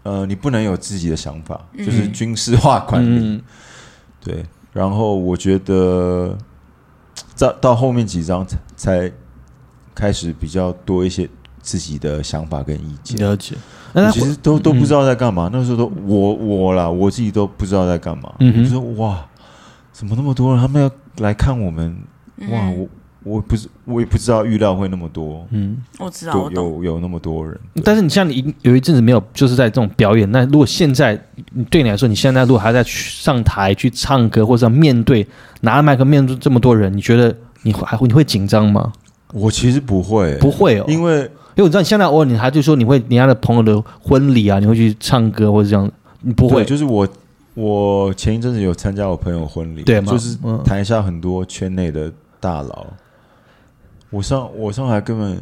[0.04, 3.20] 呃，你不能有自己的想法，就是军事化管理。
[3.20, 3.42] 嗯，
[4.24, 6.38] 对，然后我觉得
[7.40, 9.12] 到到后面几张才才
[9.96, 11.28] 开始比较多一些
[11.62, 13.18] 自己的想法跟意见。
[13.20, 13.56] 了解。
[13.94, 18.32] 那其实都都不知道在干嘛，那时候都我我啦，我自己都不知道在干嘛。
[18.40, 19.26] 嗯哼我就说哇，
[19.92, 20.62] 怎么那么多人？
[20.62, 21.98] 他们要来看我们，
[22.38, 22.88] 嗯哇，我
[23.24, 26.52] 我不是我也不知道预料会那么多，嗯，我知道，我。
[26.52, 27.60] 有有那么多人。
[27.84, 30.30] 但是你像你有一阵子没有，就是在这种表演。
[30.32, 31.22] 那如果现在
[31.70, 35.26] 对你来说，你现在如果还在去上台去唱歌，或者要面对
[35.62, 38.94] 拿着麦克面对这么多人，你觉得你会还会你会紧张吗？
[39.34, 41.18] 我其实不会、不会哦，因为
[41.56, 47.08] 因为我知道你现在偶尔你还就说你会人家的朋友的婚礼啊，你会去唱歌或者这样，你不会就是我
[47.54, 52.88] 我前一阵子有参加我朋友婚礼，对吗就是嗯台下很多圈内的大佬，
[54.10, 55.40] 我上我上海根本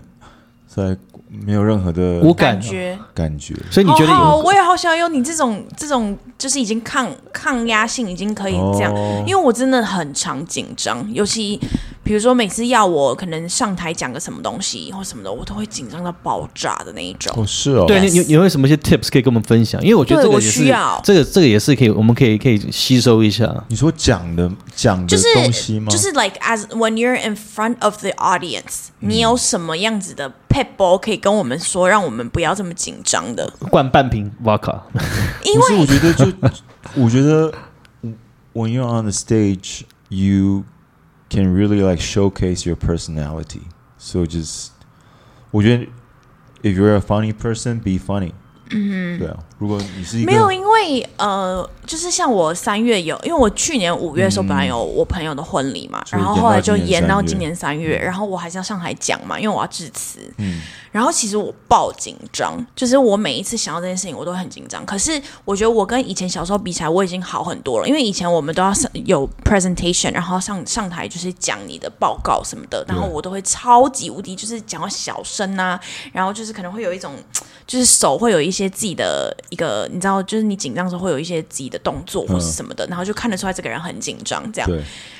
[0.68, 0.96] 在
[1.30, 3.54] 没有任何的无感感觉，感觉。
[3.70, 11.60] 所以你觉得好好有我也好想有你这种这种，就是已经抗抗压性已经可以这样，哦因为我真的很常紧张，尤其
[12.04, 17.34] 比如说每次要我可能上台讲个什么东西或什么的，我都会紧张到爆炸的那一种。
[17.36, 19.82] 哦是哦，对你你你有没有什么一些 tips 可以跟我们分享？
[19.84, 23.54] 因为我觉得我这个也是需要这个这个也是可以，我们可以可以吸收一下。
[23.68, 25.88] 你说讲的讲的东西吗？
[25.90, 30.32] 就是 like as when you're in front of the audience，、你有什么样子的
[30.78, 33.53] ball 可以跟我们说，让我们不要这么紧张的？
[33.71, 34.81] 灌半瓶 vodka，
[35.45, 36.27] 因不是，为我觉得就
[36.95, 37.53] 我觉得，
[38.53, 40.65] when you're on the stage, you
[41.31, 43.63] can really like showcase your personality.
[43.99, 44.69] So just，
[45.51, 45.87] 我觉得，
[46.63, 48.33] if you're a funny person, be funny.
[48.71, 60.20] 嗯，对啊， 如果你是一个没有，因为呃，就是像我三月有，因为我去年五月的时候本来有我朋友的婚礼嘛，嗯然后后来就延延到到今年三月，然后我还是要上台讲嘛，因为我要致辞。
[60.38, 64.86] 嗯，然后其实我爆紧张，就是我每一次想到这件事情，我都会很紧张。
[64.86, 67.88] 可是我觉得我跟以前小时候比起来，我已经好很多了。
[67.88, 75.80] 因为以前我们都要上有 presentation，然后上上台就是讲你的报告什么的，然后我都会超级无敌，就是讲到小声啊，
[76.14, 77.16] 然后就是可能会有一种，
[77.66, 84.70] 就是手会有一些自己的一个，你知道，就是你紧张的时候会有一些自己的动作或是什么的，然后就看得出来这个人很紧张这样。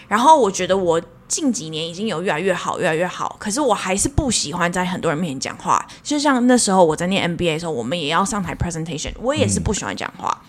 [0.08, 3.36] 然后我觉得我近几年已经有越来越好，越来越好。
[3.40, 5.86] 可是我还是不喜欢在很多人面前讲话。
[6.02, 10.42] 就像那时候我在念 MBA 的时候，我们也要上台 presentation，我也是不喜欢讲话。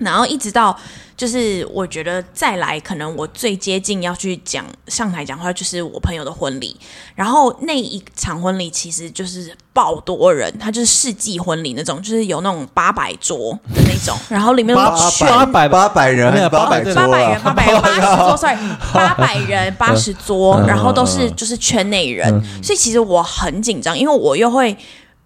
[0.00, 0.76] 然后一直到
[1.16, 6.76] 就是我觉得再来，可能我最接近要去讲上台讲话，就是我朋友的婚礼。
[7.14, 17.40] 然后那一场婚礼其实就是爆多人，他就是世纪婚礼那种，就是有那种八百桌的那种，然后里面都八全八百八百人八百桌八百人，啊？
[17.44, 18.56] 八百人，八十桌，sorry，
[18.94, 24.74] 八百人，八十桌，然后都是就是圈内人，所以其实我很紧张，因为我又会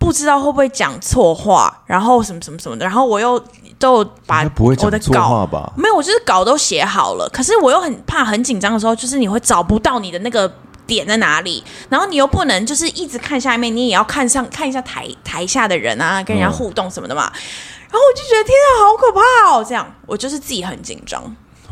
[0.04, 3.42] 不知道会不会讲错话，然后什么什么什么的，然后我又
[3.78, 5.72] 都有把不会我的讲错话稿吧？
[5.76, 10.52] 没有，我就是稿都写好了，可是我又很怕很紧张的时候，就是你会找不到你的那个。
[10.86, 11.64] 点在哪里？
[11.88, 17.22] 然后你又不能就是一直看下面，你也要看上 看一下台台下的人啊，跟人家互动什么的嘛。
[17.22, 19.64] 然后我就觉得天啊，好可怕哦！
[19.66, 21.22] 这样我就是自己很紧张。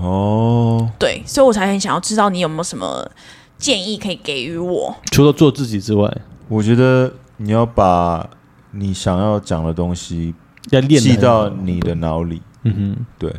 [0.01, 3.07] 哦，对，所以我才很想要知道你有没有什么
[3.59, 4.97] 建议可以给予我。
[5.11, 6.11] 除了做自己之外，
[6.49, 8.31] 我觉得你要把
[8.71, 10.33] 你想要讲的东西
[10.71, 12.41] 要练得记很好到你的脑里。
[12.63, 13.35] 嗯哼，对，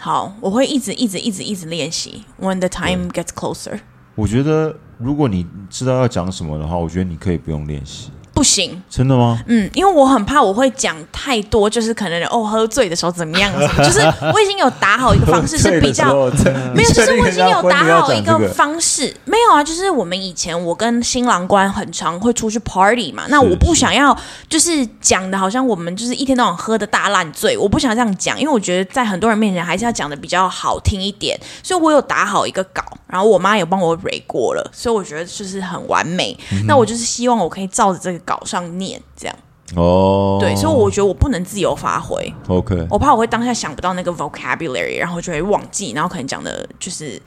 [0.00, 2.24] 好，我会一直一直一直一直练习。
[2.40, 3.78] When the time gets closer，
[4.16, 8.10] 我觉得如果你知道要讲什么的话，我觉得你可以不用练习。
[8.44, 9.40] 不行，真的吗？
[9.46, 14.00] 嗯，因为我很怕我会讲太多，就是可能哦喝醉的时候怎么样 就是
[14.34, 16.12] 我已经有打好一个方式是比较
[16.74, 24.14] 没有， 就是我已经有打好一个方式，没有啊，就是我们以前我跟新郎官很常会出去 party 嘛，那我不想要
[24.46, 36.36] 就是讲的好像我们就是一天到晚喝的大烂醉，我不想这样讲，因为我觉得在很多人面前还是要讲的比较好听一点，所以我有打好一个稿，然后我妈有帮我 re 过了，所以我觉得就是很完美。
[36.66, 39.36] 那我就是希望我可以照着这个稿上念，这样
[39.76, 42.32] 哦，对，所以我觉得我不能自由发挥。
[42.48, 47.20] OK，我怕我会当下想不到那个 vocabulary，然后就会忘记，然后可能讲的就是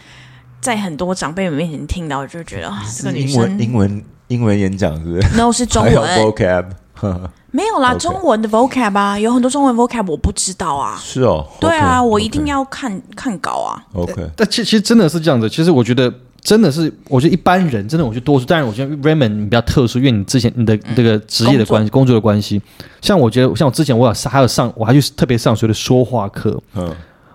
[0.62, 11.00] 在很多长辈们面前听到，就觉得啊，这个女英文生英文英文演讲是不是？no 是中还有文，vocab，呵 呵没有啦中文的 vocab 啊，有很多中文 vocab 我不知道啊。
[11.02, 11.48] 是哦。
[11.60, 13.82] 对啊我一定要看看稿啊。
[13.94, 14.30] OK。
[14.36, 15.50] 但其其实真的是这样子。
[15.50, 16.14] 其实我觉得
[16.48, 18.46] 真的是，我觉得一般人真的，我觉得多数。
[18.48, 22.62] 但是，我觉得 Raymond 你比较特殊，因为你之前你的这个职业的关系、工作的关系。
[23.02, 26.58] 像我觉得，像我之前我有上还有上，我还去特别上所谓的说话课。
[26.76, 26.90] 嗯，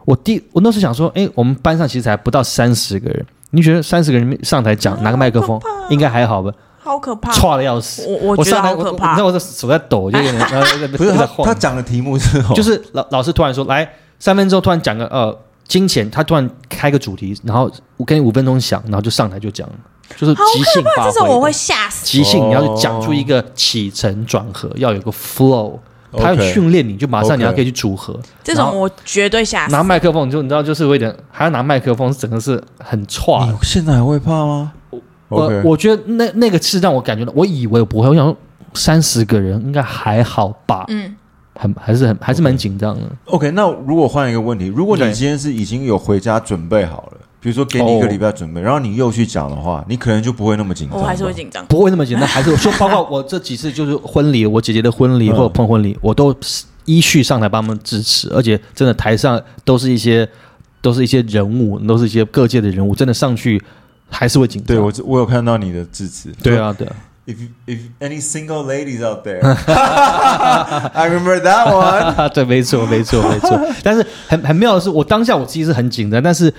[0.07, 6.51] 我第我那时候想说，哎，我们班上其实才不到三十个人，你觉得三十个人上台讲，拿个麦克风，应该还好吧？
[6.79, 7.31] 好可怕！
[7.33, 8.07] 差的要死。
[8.09, 10.39] 我我觉得好可怕你知道我的手在抖，就有点
[10.97, 13.87] 不是他在晃他讲的题目是哦就是老老师突然说，来
[14.19, 19.69] 三分钟，突然讲个呃金钱，他突然开个主题，然后我给你五分钟想，然后就上台就讲，
[20.17, 21.51] 就是即兴发可怕，这种我会。
[21.53, 22.05] 吓死。
[22.05, 25.79] 即兴，哦你要去讲出一个起承转合，要有个 flow，
[26.17, 28.19] 他要训练你，就马上你要可以去组合。
[28.43, 29.83] 这种我绝对吓死拿。
[29.83, 33.47] 麦克风，你就你知道，就是有一点，还要拿麦克风，整个是很差。
[33.47, 34.73] 你现在还会怕吗
[35.29, 38.37] 我我觉得那那个是让我感觉到，我以为我不会，我想说
[38.75, 41.15] 三十个人应该还好吧，嗯，
[41.63, 43.03] 很还是很还是蛮紧张的。
[43.27, 51.65] OK，那如果换一个问题，如果你今天是已经有回家准备好了，比如说给你一个礼拜准备，然后你又去讲的话，你可能就不会那么紧张还是会紧张。
[51.67, 56.35] 不会那么紧张， 还是说，包括我这几次就是婚礼，我姐姐的婚礼嗯或者朋友婚礼，我都
[56.85, 60.29] 依序上台帮他们支持，而且真的台上都是一些
[60.81, 63.63] 都是一些人物，都是一些各界的人物，真的上去
[64.11, 64.67] 还是会紧张。
[64.67, 66.33] 对我我有看到你的致辞。
[66.43, 72.29] 对啊，对啊，If if any single ladies out there, I remember that one.
[72.35, 73.61] 对，没错，没错， 没错。
[73.85, 76.53] 但是很很妙的是，我当下我自己是很紧张，但是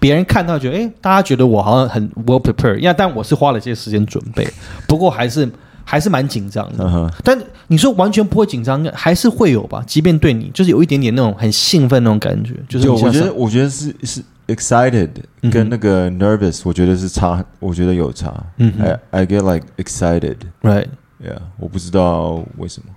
[0.00, 4.48] 别人看到觉得，哎，大家觉得我好像很 well prepared，因为但我是花了这些时间准备，
[4.88, 5.48] 不过还是
[5.84, 7.12] 还是蛮紧张的。
[7.22, 9.84] 但你说完全不会紧张，还是会有吧？
[9.86, 15.10] 即便对你就是有一点点那种很兴奋那种感觉，就是我觉得，我觉得是是 excited
[15.52, 18.34] 跟那个 nervous，我觉得是差，我觉得有差。
[18.56, 22.88] 嗯哼 I I get like excited, right，yeah，我不知道为什么。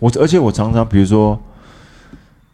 [0.00, 1.40] 我而且我常常比如说，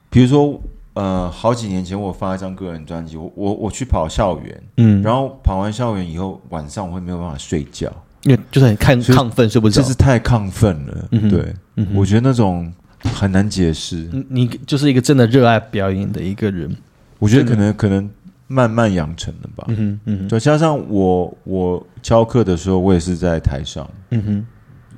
[0.08, 0.60] 比如说
[0.94, 7.90] 呃，好几年前我发一张个人专辑，我我我去跑校园，嗯，然后跑完校园以后，晚上我会没有办法睡觉，
[8.22, 9.88] 因为就是很看所以亢奋，睡不着就。
[9.88, 11.08] 是太亢奋了。
[11.10, 14.08] 嗯哼对，嗯哼我觉得那种很难解释。
[14.12, 16.76] 你你就是一个真的热爱表演的一个人。
[17.22, 18.10] 我觉得可能可能
[18.48, 19.64] 慢慢养成的吧。
[19.68, 24.46] 嗯哼，嗯哼，对，加上我我教课的时候，我也是在台上，嗯哼，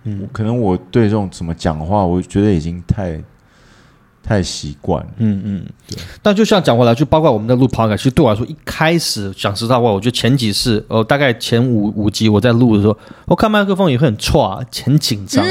[0.04, 0.28] 嗯。
[0.32, 3.22] 可能我对这种怎么讲话，我觉得已经太
[4.22, 5.10] 太习惯了。
[5.18, 5.66] 嗯嗯，
[6.22, 12.96] 但就像讲回来，就包括我们在录 podcast，其实对我来说，一开始讲实在话，我觉得前几次，呃，大概前五五集我在录的时候，
[13.26, 15.44] 我看麦克风也会很歘，很紧张，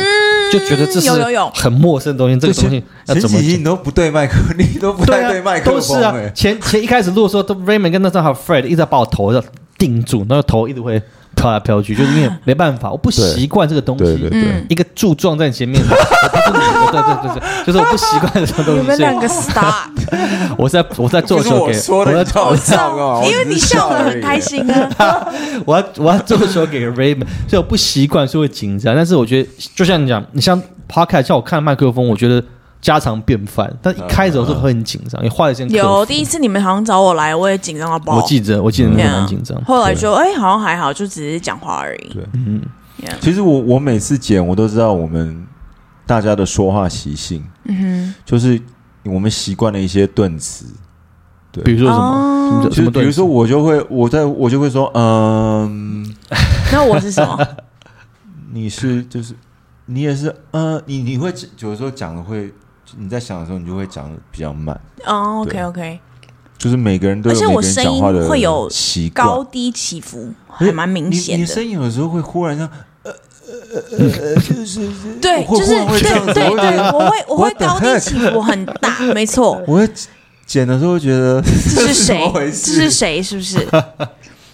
[0.51, 6.31] 就觉得这是有有有很陌生的东西，这个东西要前怎么你都不对麦克， 你都不对啊，太对麦克都是风、啊欸。。
[6.35, 9.43] 前前一开始录的时候，都 Raymond 跟那时候还有 Fred 一直在把我头要
[9.77, 11.01] 定住，那个头一直会
[11.35, 14.03] 飘来飘去，就是因为 没办法，我不习惯这个东西。
[14.03, 18.81] 对对对，嗯一个柱撞在你前面， 我不是你的，对对对对，就是我不习惯这种东西。
[18.81, 19.89] 你们两个 stop，
[20.57, 25.27] 我在我在做球给我说的，我在你叫我唱哦，因为你笑得很开心啊。
[25.65, 28.95] 我要我要做球给 Raymond，所以我不习惯，所以会紧张。
[28.95, 32.43] 但是我觉得，就像你讲，你像 Podcast 叫我看麦克风，我觉得
[32.83, 33.75] 家常便饭。
[33.81, 38.17] 但一开始我是会很紧张，也花了一些有第一次你们好像找我来，我也紧张到爆。
[38.17, 39.59] 我记得我记得那个 Yeah 蛮紧张。
[39.63, 42.13] 后来就哎、好像还好，就只是讲话而已。
[42.13, 42.61] 对嗯，
[43.19, 45.43] 其实我我每次剪，我都知道我们
[46.05, 48.61] 大家的说话习性，嗯哼就是
[49.05, 50.65] 我们习惯了一些顿词，
[51.51, 56.13] 对，比如说什么就是比如说，我就会我在我就会说，嗯，
[56.71, 57.37] 那我是什么？
[58.53, 59.33] 你是就是
[59.85, 62.53] 你也是，呃，你你会有时候讲的会，
[62.97, 65.99] 你在想的时候，你就会讲的比较慢，哦，OK OK，
[66.57, 68.69] 就是每个人都有而且每个人我声音讲话的会有
[69.13, 71.41] 高低起伏还蛮明显的。
[71.41, 72.69] 你声音有时候会忽然像，
[73.03, 74.87] 呃呃呃呃，就是
[75.21, 75.71] 对，就是
[76.01, 79.61] 对对对，我会我会高低起伏很大，没错。
[79.67, 79.89] 我会
[80.45, 82.31] 剪的时候会觉得这是谁？
[82.33, 83.23] 这是谁？
[83.23, 83.67] 是不是？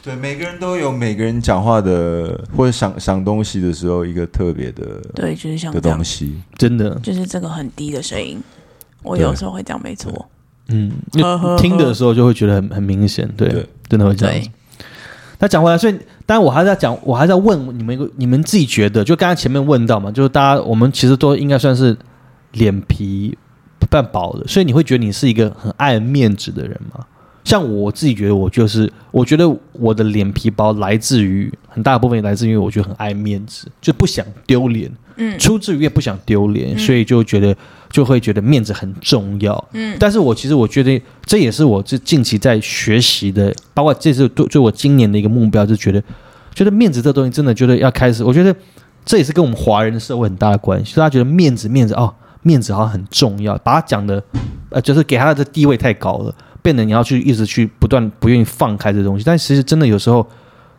[0.01, 6.41] 对，每个人都有每个人讲话的或者想想东西的时候一个特别的对，就是想的东，西。
[6.57, 8.41] 真的，就是这个很低的声音，
[9.03, 10.29] 我有时候会这样，没错。
[10.69, 10.91] 嗯，
[11.57, 14.45] 听的时候就会觉得很很明显，对对，真的会这样。
[15.39, 15.93] 那讲回来，所以
[16.25, 21.97] 当然我还在讲，我还在问你们一个，你们自己觉得，就刚才前面问到嘛，就是大家我们其实都应该算是
[22.51, 23.37] 脸皮
[23.79, 27.05] 不半薄的，所以你会觉得你是一个很爱面子的人吗？
[27.49, 35.35] 像我自己觉得，我就是我觉得我的脸皮薄来自于很大部分也来自于我觉得很爱面子，就不想丢脸，嗯。
[35.39, 36.77] 出自于也不想丢脸，嗯。
[36.77, 37.55] 所以就觉得
[37.89, 39.67] 就会觉得面子很重要。
[39.73, 39.97] 嗯。
[39.99, 46.03] 但是我其实我觉得这也是我这近期在学习的，包括这次对对我今年的一个目标，就觉得
[46.53, 48.55] 觉得面子这东西真的觉得要开始，我觉得
[49.03, 54.23] 这也是跟我们华人的社会很大的关系，就大家觉得面子面子哦，面子好像很重要，把它讲的
[54.69, 60.25] 呃，就是给他的地位太高了，变得你要去一直去不断不愿意放开这东西，但其实真的有时候。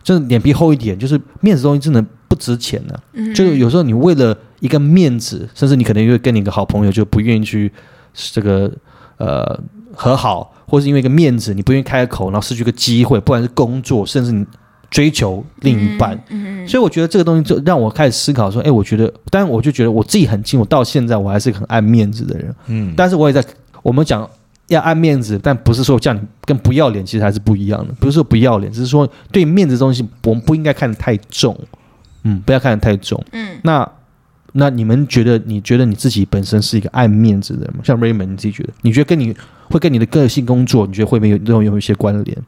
[0.03, 7.71] 就是脸皮厚一点，就是面子东西真的不值钱的、嗯就有时候你为了一个面子，甚至你可能因为跟你一个好朋友就不愿意去
[8.15, 8.73] 这个
[9.19, 9.61] 呃
[9.95, 14.43] 和好，或是因为一个面子你不愿意开口，然后失去一个机会，不管是工作，甚至你
[14.91, 16.15] 追求另一半。
[16.31, 23.45] 嗯嗯所以我觉得这个东西就让我开始思考说，哎，我觉得，但我就觉得我自己很清楚，到现在我还是很爱面子的人，嗯，但是我也在
[23.83, 24.27] 我们讲。
[24.71, 27.93] 要爱面子，但不是说叫你跟不要脸其实还是不一样的。
[27.95, 31.59] 不是说不要脸，只是说对面子的东西，我们不应该看得太重。
[32.23, 33.23] 嗯，不要看得太重。
[33.33, 33.91] 嗯，那
[34.53, 37.83] 那你们觉得，你觉得你自己本身是一个爱面子的人吗？
[37.85, 39.35] 像 Raymond，你自己觉得，你觉得跟你
[39.71, 42.39] 会跟你的个性、工作，你觉得会不会有有有一些关联？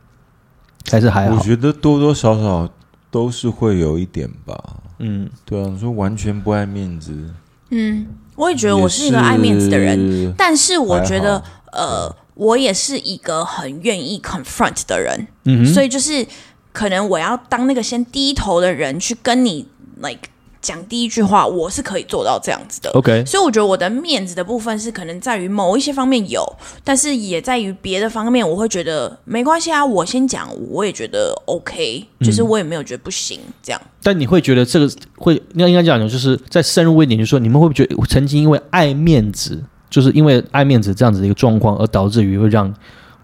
[0.91, 1.37] 还是还好？
[1.37, 2.69] 我觉得多多少少
[3.11, 4.57] 都是会有一点吧。
[4.99, 7.31] 嗯对啊，你说完全不爱面子，
[7.71, 8.07] 嗯，
[8.43, 11.41] 我也觉得我是一个爱面子的人，人，但是我觉得
[11.71, 16.27] 呃，我也是一个很愿意 confront 的人，嗯，所以就是
[16.73, 19.69] 可能我要当那个先低头的人去跟你
[20.03, 20.23] like
[20.63, 22.91] 讲第一句话，我是可以做到这样子的。
[22.93, 26.43] OK，所以我觉得我的面子的部分是可能在于某一些方面有，
[26.85, 33.83] 但是也在于别的方面，我会觉得没关系啊，我先讲，我也觉得 OK，就是我也没有觉得不行这样。
[34.03, 42.73] 但你会觉得这个会应该应该讲的，就是再深入一点，就是说你们会不会觉得曾经因为爱面子，就是因为爱面子这样子的一个状况，而导致于会让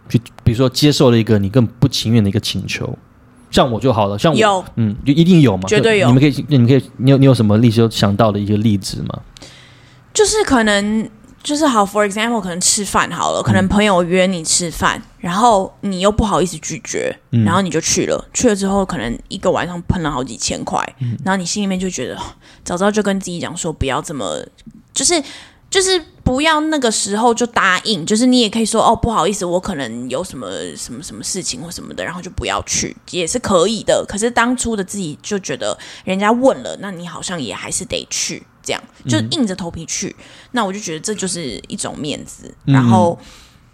[0.09, 2.99] 就比如说接受了一个你更不情愿的一个请求？
[3.51, 9.21] 像我就好了，像我有，嗯，就一定有嘛，绝对有你们可以，你们可以，你有你有什么例子有想到的一些例子吗？
[10.13, 11.09] 就是可能
[11.43, 22.23] 就是好，for example，可能吃饭好了，可能朋友约你吃饭，然后你又不好意思拒绝，嗯然后你就去了，去了之后可能一个晚上喷了好几千块，嗯然后你心里面就觉得，哦
[22.65, 24.45] 早知道就跟自己讲说不要这么，
[24.93, 25.23] 就是。
[25.71, 34.05] 就是不要那个时候就答应，就是你也可以说哦，不好意思，我可能有什么什么什么事情或什么的，然后就不要去，也是可以的。
[34.09, 40.15] 可是当初的自己就觉得人家问了，那你好像也还是得去，这样就硬着头皮去。
[40.53, 42.53] 那我就觉得这就是一种面子。
[42.67, 43.19] 嗯然后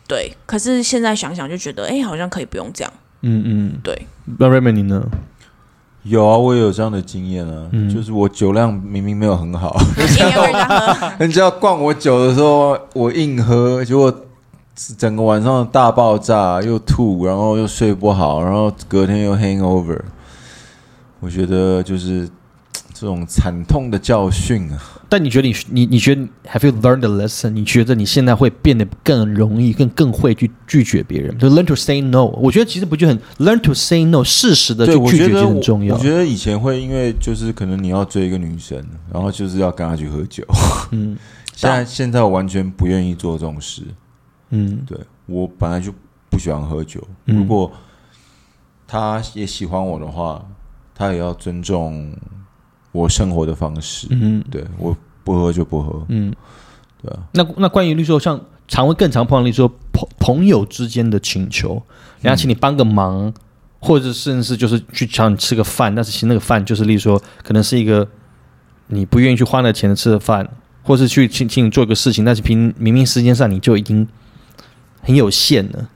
[0.07, 2.93] 对，可是现在想想就觉得，哎，好像可以不用这样。
[3.23, 4.07] 嗯嗯，对，
[4.39, 5.03] 那 Raymond 你呢？
[6.05, 7.93] 有啊，我也有这样的经验啊，嗯。
[7.93, 9.77] 就是我酒量明明没有很好，
[11.19, 14.15] 人家灌我酒的时候，我硬喝，结果
[14.99, 20.01] 整个晚上大爆炸，又吐，然后又睡不好，然后隔天又 hangover。
[21.21, 22.29] 我觉得就是
[23.05, 24.81] 这种惨痛的教训啊。
[25.09, 27.51] 但你觉得你你你觉得 Have you learned the lesson？
[27.51, 32.25] 你觉得你现在会变得更容易、更更会去拒绝别人，就 learn to say no。
[32.25, 36.01] 我觉得其实不就很 learn to say no，适时的对，去拒绝就很重要我。
[36.01, 38.83] 觉得以前会因为就是可能你要追一个女生，
[39.13, 40.43] 然后就是要跟她去喝酒。
[40.91, 41.17] 嗯
[41.55, 43.83] 现在现在我完全不愿意做这种事。
[44.51, 45.93] 嗯，对我本来就
[46.29, 47.71] 不喜欢喝酒，嗯如果
[48.87, 50.45] 他也喜欢我的话，
[50.95, 52.13] 他也要尊重
[52.95, 54.07] 我生活的方式。
[54.11, 56.33] 嗯对我不喝就不喝，嗯，
[57.03, 57.19] 对啊。
[57.33, 61.83] 那那关于例如说像常会更常碰到例如说朋朋友之间的请求，
[62.21, 63.33] 人家请你帮个忙，
[63.81, 68.07] 或者甚至是就是去请你吃个饭，但是其实那个饭就是例如说可能是一个
[68.87, 70.49] 你不愿意去花那钱的吃的饭，
[70.83, 74.07] 或是去请请你做一个事情，但是凭明明时间上你就已经
[75.01, 75.89] 很有限了，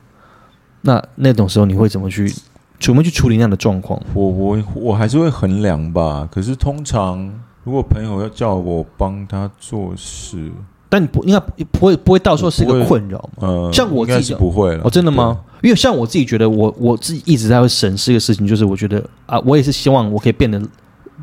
[0.83, 2.33] 那那种时候你会怎么去
[2.81, 4.01] 怎么去处理那样的状况？
[4.15, 6.29] 我我我还是会衡量吧。
[6.31, 7.31] 可是通常
[7.65, 10.51] 如果朋友要叫我帮他做事，
[10.89, 13.49] 但你不应该不会不会到时候是一个困扰吗？
[13.49, 14.83] 呃，像我自己是不会了。
[14.85, 15.39] 哦，真的吗？
[15.61, 20.63] 因为像我自己觉得我，我自己一直在会审视一个事情，就是我觉得啊，我也是希望我可以变得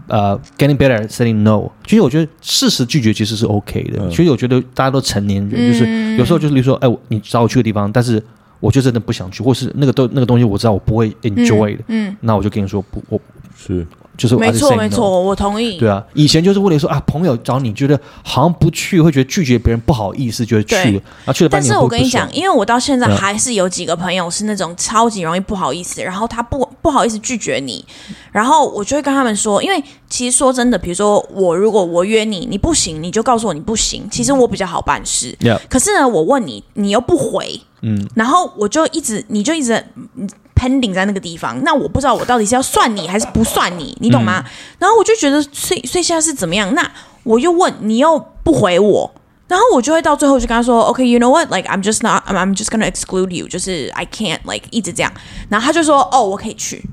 [0.08, 1.70] 呃 getting better at saying no。
[1.88, 4.06] 其实我觉得适时拒绝其实是 OK 的。
[4.06, 8.22] 嗯其实我觉得大家都成年人，就是有时候就是比如说，哎，我你找我去个地方，但是
[8.60, 13.20] 我就真的不想去，或是那个都那个东西我知道我不会 enjoy 的，嗯，那我就跟你说不，我
[13.58, 13.86] 是。
[14.18, 15.78] 就是没错没错，我同意。
[15.78, 20.86] 对啊，以前就是为了说啊，朋友找你觉得好像不去，会觉得拒绝别人不好意思，觉得去对。
[20.86, 27.84] 了，然后去了半但是我跟你讲，因为我到现在嗯还是有几个朋友是那种超级容易不好意思，然后他不不好意思拒绝你，
[28.32, 35.38] 然后我就会跟他们说，因为其实说真的，比如说我如果我约你，你不行，你就告诉我你不行，其实我比较好办事。
[35.70, 39.74] 可是呢，我问你，你又不回，嗯，然后我就一直，你就一直
[40.16, 44.44] 嗯 pending 在那个地方，那我不知道我到底是要算你还是不算你，你懂吗？
[44.44, 46.74] 嗯然后我就觉得，所以所以现在是怎么样？
[46.74, 46.92] 那
[47.24, 49.14] 我又问你又不回我，
[49.48, 55.12] 然后我就会到最后就跟他说，OK，you、know what？Like I'm just not, I'm, I'm just gonna exclude you，就是 I can't like 一直这样。
[55.50, 56.84] 然后他就说，哦，我可以去。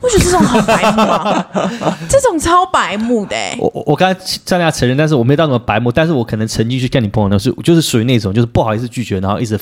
[0.00, 1.48] 我觉得这种好白目啊，
[2.10, 3.56] 这种超白目的、欸。
[3.58, 9.58] 我我我刚才站在承认，但是我没到那么白目，但是我可能曾经去跟你朋友，那是就是属于那种就是不好意思拒绝，然后一直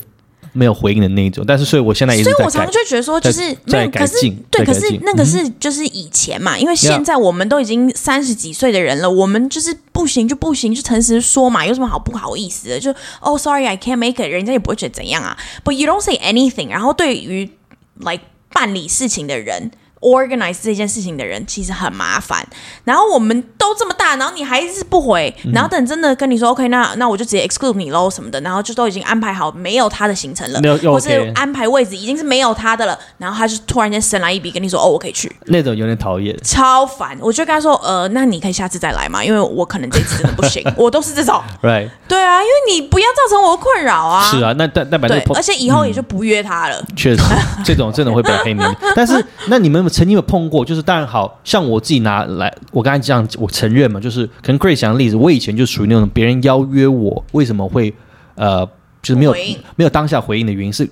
[0.53, 1.45] 没有回应的那一种。
[1.47, 4.15] 但是所以我现在也所以我常常，就觉得说，就是在没有，可是
[4.51, 12.81] 对，可是那个是就是以前嘛，因为现在我们都已经三十几岁的人了，我们就是不行就不行，就诚实说嘛，有什么好不好意思的？
[12.81, 15.37] 就哦，sorry，I can't make it，人家也不会觉得怎样啊。
[15.65, 16.69] But you don't say anything。
[16.69, 17.51] 然后对于
[17.99, 18.23] like
[18.53, 19.71] 办理事情的人。
[20.03, 22.47] Organize 这件事情的人其实很麻烦，
[22.85, 36.37] 然后我们都这么大，然后你还是不回，嗯然后等真的跟你说 OK，那那我就直接 exclude 你喽什么的，然后就都已经安排好没有他的行程了，没有又或是安排位置已经是没有他的了，然后他就突然间神来一笔跟你说哦，我可以去，那种有点讨厌。
[36.43, 37.17] 超烦。
[37.21, 41.41] 我就跟他说呃，那你可以下次再来嘛，因为我可能这次真的不行， 我都是这种。
[41.63, 44.31] Right，对啊，因为你不要造成我的困扰啊。
[44.31, 46.83] 是啊，那代代表那个，而且以后也就不约他了。
[46.97, 47.23] 确实
[47.65, 48.67] 这种这种会被黑名。
[48.97, 50.65] 但是 那你们曾经有碰过？
[50.65, 57.95] 就是当然好像我自己拿来，我刚才这样我承认嘛，就是可能 Grace 讲的例子，我以前就属于那种别人邀约我，为什么会
[58.35, 58.67] 呃
[59.03, 59.33] 就是没有
[59.77, 60.89] 没有当下回应的原因是，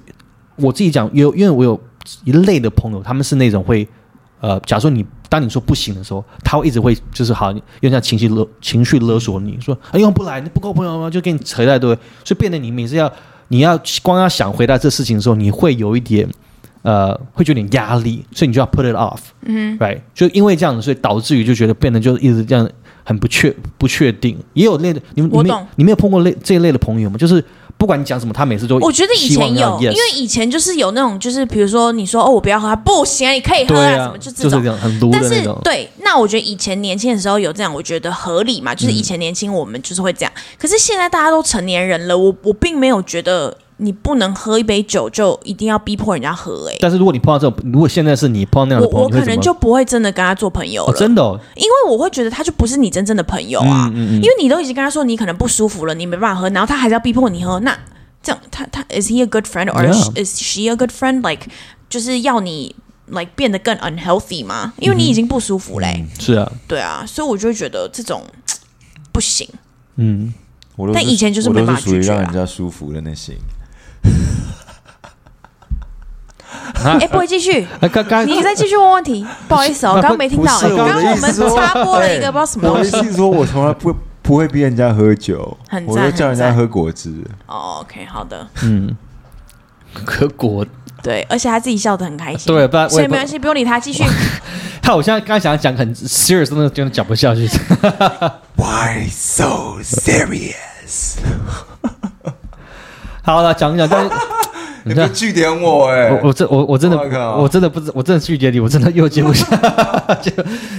[0.56, 1.80] 我自己讲有因为我有
[2.24, 3.88] 一类的朋友，他们是那种会
[4.40, 11.08] 呃，假如说你当你说不行的时候，他会一直会就是好，有点像情绪勒情绪勒索你说，哎呦不来，你不够朋友吗？
[11.08, 11.94] 就跟你扯一大堆，
[12.24, 13.10] 所以变得你每次要
[13.48, 16.28] 你要光要想回答这事情的时候，你会有一点
[16.82, 22.68] 呃，会有点压力，所以你就要 put it off，嗯，right，就因为这样子，所以导致于就觉得变得就一直这样
[23.04, 24.38] 很不确不确定。
[24.54, 27.18] 也有类的，你们你们我懂你们有碰过类这一类的朋友吗？
[27.18, 27.44] 就是
[27.76, 34.70] 不管你讲什么，他每次都我觉得以前有因为以前就是有那种，就是比如说你说哦，我不要喝，不行啊，你可以喝啊，啊，什么就这就是种这。
[34.70, 35.60] 样很撸但是的那种。
[35.62, 40.32] 对，那我觉得以前年轻的时候有这样，我觉得合理嘛，就是以前年轻我们就是会这样。
[40.58, 46.76] 可是现在大家都成年人了，我我并没有觉得你不能喝一杯酒就一定要逼迫人家喝、欸。
[46.80, 54.14] 但是如果你碰到这种，如果现在是你碰到那样我的朋友，你会怎么我可能就不会真的跟他做朋友哦，了，真的哦，因为我会觉得他就不是你真正的朋友啊，嗯嗯嗯。
[54.16, 57.76] 因为你都已经跟他说你可能不舒服了，你没办法喝，然后他还是要逼迫你喝，那
[58.22, 61.26] 这样他他 is he a good friend or is she a good friend?
[61.26, 61.46] Like
[61.88, 62.76] 就是要你
[63.06, 64.74] like 变得更 unhealthy 吗？
[64.78, 68.22] 因为你已经不舒服嘞、是啊，对啊，所以我就会觉得这种
[69.10, 69.48] 不行。
[69.96, 70.32] 嗯，
[70.76, 72.14] 我但以前就是没办法拒绝啊。
[72.14, 73.34] 让人家舒服的那型。
[76.82, 82.90] 哎，不会继续，那刚刚你再继续问问题，不好意思哦，不刚刚没听到，刚刚我们插播了一个不知道什么我东西。
[82.90, 87.12] 的意思是说，我从来不不会逼人家喝酒，很我就叫人家喝果汁。
[87.46, 88.96] 哦，OK，好的，嗯，
[89.92, 90.64] 喝果，
[91.02, 94.02] 对，而且他自己笑得很开心，对不然我也不所以没关系，不用理他，继续。
[94.80, 97.46] 他我现在刚想讲很 serious，真的真的讲不下去。
[98.56, 101.18] Why so serious？
[103.32, 104.10] 好了，讲一讲，但是
[104.84, 106.96] 你不据点我哎、我我真我我真的
[107.36, 109.44] 我真的不知我真的拒绝你，我真的又接不下，
[110.22, 110.32] 就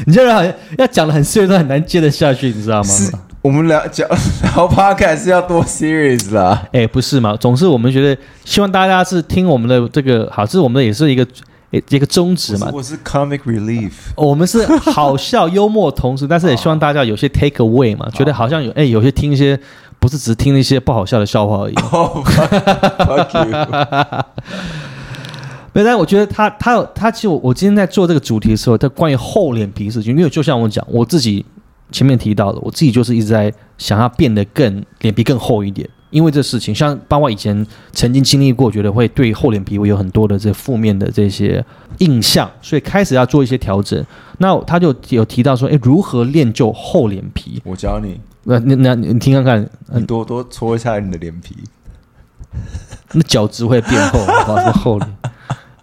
[0.05, 2.89] 你这人好像要讲的很 serious，都很难接得下去，你知道吗？
[2.89, 3.11] 是
[3.43, 6.63] 我们聊讲聊 podcast 是要多 serious 啦。
[6.71, 7.35] 哎，不是嘛？
[7.37, 11.25] 总是我们觉得希望大家是听我们的这个好，这是我们的也是一个
[11.89, 12.69] 一个宗旨嘛。
[12.73, 19.59] 我是 comic relief，我们是好笑幽默同时，但是也希望大家有些 take away 嘛， 觉得好像有哎有些听一些
[20.01, 21.73] 不是只听那些不好笑的笑话而已。
[21.93, 23.51] 哦 fuck you，
[25.73, 31.45] 没有，但我觉得他他有他其实我我今天在做这个主题的时候，他关于厚脸皮事情，因为就像我讲，我自己
[31.91, 41.63] 前面提到的，我自己就是一直在想要变得更脸皮更厚一点，因为这事情，像包括以前曾经经历过，觉得会对厚脸皮会有很多的这负面的这些
[41.99, 44.03] 印象，所以开始要做一些调整。
[44.39, 47.61] 那他就有提到说，哎，如何练就厚脸皮？
[47.63, 51.55] 我教你，那那那你听看看，你多多搓一下你的脸皮。
[53.13, 55.17] 那角质会变厚，好是厚脸。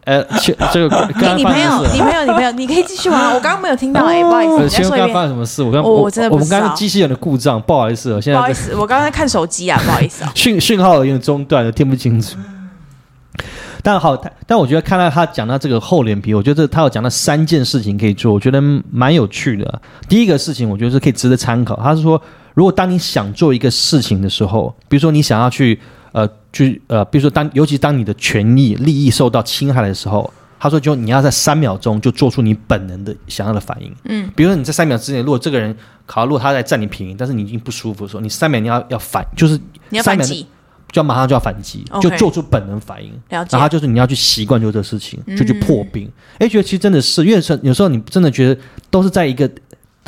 [0.05, 3.35] 呃，这这个刚刚你你朋友，发生什么事你朋友，你朋友，你可以继续玩。
[3.35, 5.21] 我刚刚没有听到，哎，不好意思，呃，你再说一请问刚刚发。
[5.23, 5.63] 生什么事？
[5.63, 10.33] 我刚我我真的不我们刚刚机器人的故障，不好意思哦，现在不好意思，我刚刚在看手机啊，不好意思啊。
[10.35, 12.39] 讯讯号有点中断了，听不清楚。
[13.83, 19.83] 但好，他但我觉得看到他讲到这个厚脸皮，我觉得他有讲到三件事情可以做，我觉得蛮有趣的。
[20.09, 21.77] 第一个事情，我觉得是可以值得参考。
[21.77, 22.21] 他是说，
[22.59, 25.79] 如果当你想做一个事情的时候，比如说你想要去
[26.11, 30.29] 呃去呃，比如说当尤其当你的权益利益受到侵害的时候，
[30.59, 33.95] 他说就你要在三秒钟就做出你本能的想要的反应。
[34.07, 35.73] 嗯，比如说你在三秒之内，如果这个人
[36.05, 39.57] 考，如果他在占你便宜，但是你已经不舒服的时候，你三秒你要要反，就是
[39.91, 40.43] 你要三秒反击，
[40.91, 43.13] 就要马上就要反击就做出本能反应。
[43.29, 46.11] 然后就是你要去习惯做这个事情，就去破嗯冰。
[46.41, 49.49] 哎、觉得其实真的是，因为是有时候你真的觉得都是在一个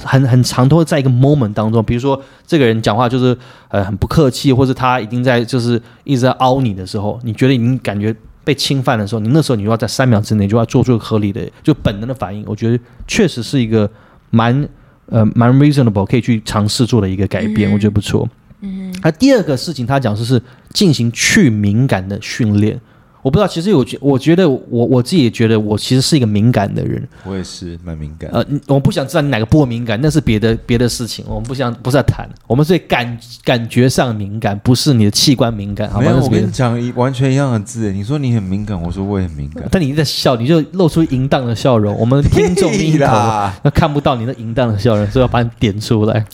[0.04, 3.36] 很很长，都会在一个 moment 当中，比如说这个人讲话就是
[3.68, 12.44] 呃很不客气，或者他已经在就是一直在凹你的时候，你觉得你感觉被侵犯的时候，你那时候你就要在三秒之内就要做出合理的就本能的反应。
[12.46, 13.90] 我觉得确实是一个
[14.30, 14.68] 蛮
[15.06, 18.28] 呃蛮 reasonable 可以去尝试做的一个改变，嗯我觉得不错。
[18.62, 20.42] 嗯，那第二个事情，他讲就是
[20.74, 22.80] 进行去敏感的训练。
[23.22, 27.06] 我不知道，其实我觉我觉得我我自己也觉得我其实是一个敏感的人。
[27.24, 28.30] 我也是蛮敏感。
[28.32, 32.28] 呃，你我不想知道你哪个部位敏感，那是别的别的事情，我们不想不是在谈。
[32.46, 36.04] 我们是感感觉上敏感，不是你的器官敏感，好吧？
[36.04, 36.52] 没有，那是别的我跟你。
[36.52, 37.92] 讲一完全一样的字。
[37.92, 39.68] 你说你很敏感，我说我也很敏感。
[39.70, 41.94] 但你在笑，你就露出淫荡的笑容。
[41.96, 46.24] 我们听众另一 啦，那看不到你那淫荡的笑容，所以要把你点出来。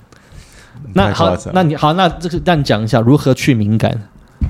[0.93, 4.01] 那好那你好，那这个让你讲一下如何去敏感。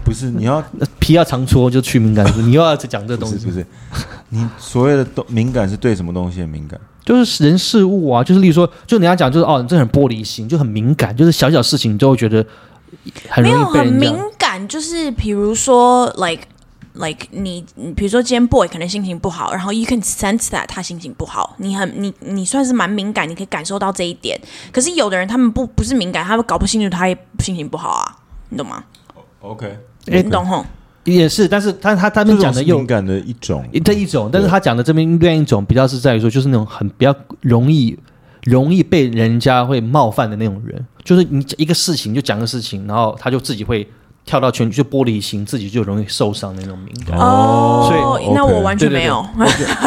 [0.07, 6.81] 不是你要那 皮要常搓就去敏感， 你又要讲这东西不是不，是，你所谓的东敏感是对什么东西很敏感？
[7.05, 12.45] 就是人事物啊，就是例如说，就你要讲就是哦，你这很玻璃心，就很敏感，就是小小事情你就会觉得
[13.29, 14.17] 很没有很容易被人敏。
[14.39, 16.43] 感，就是比如说，like
[16.95, 24.41] like 你，你比如说今天 boy 可能心情不好，然后 you can sense that 他心情不好，你很你你算是蛮敏感，你可以感受到这一点。
[24.73, 28.17] 可是有的人他们不不是敏感，他们搞不清楚他也心情不好啊，
[28.49, 28.83] 你懂吗
[29.41, 29.79] ？OK，
[30.11, 30.65] 哎你懂吼？
[31.05, 33.65] 也是，但是他他他们讲的又敏感的一种。
[33.85, 37.97] 这一种，但是他讲的这边另一种比较是在于说，就是那种很比较容易
[38.43, 43.89] 容易被人家会冒犯的那种人，就是你一个事情就讲个事情，然后他就自己会
[44.27, 47.17] 跳到圈就玻璃心，自己就容易受伤那种敏感。
[47.17, 49.25] 哦所以那我完全对对对没有。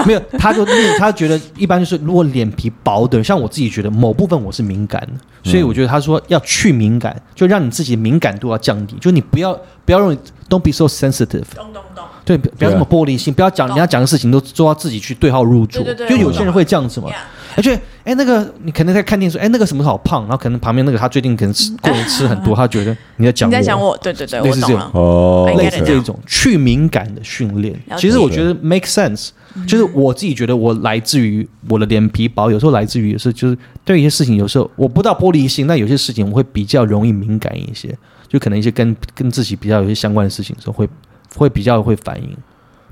[0.07, 0.65] 没有，他就
[0.97, 9.53] 他觉得一般就是如果脸皮薄的，像我自己觉得某部分我是敏感的，所以我觉得他说要去敏感，就让你自己的敏感度要降低，就你不要
[9.85, 10.17] 不要容易
[10.49, 12.05] don't be so sensitive，懂懂懂。
[12.29, 16.15] 对，不不要这么玻璃心，不要讲人家讲的事情都做到自己去对号入座，对对对。
[16.15, 17.09] 就有些人会这样子嘛。
[17.57, 17.73] 而且
[18.03, 23.97] 哎那个你可能在看电视，哎那个什么好胖，然后可能旁边那个他最近可能吃 过年吃很多，他觉得你在讲你在讲我？
[23.97, 24.75] 对对对，类似这种。
[24.75, 24.91] 我懂了。
[24.93, 26.19] 哦类似这种。
[26.27, 27.75] 去敏感的训练。
[27.97, 29.29] 其实我觉得 make sense，
[29.67, 40.87] 就是我自己觉得我来自于我的脸皮薄，有时候来自于也是就是对一些事情，有时候我不到玻璃心，但有些事情我会比较容易敏感一些，就可能一些跟跟自己比较有些相关的事情的时候会
[41.35, 42.35] 会比较会反应，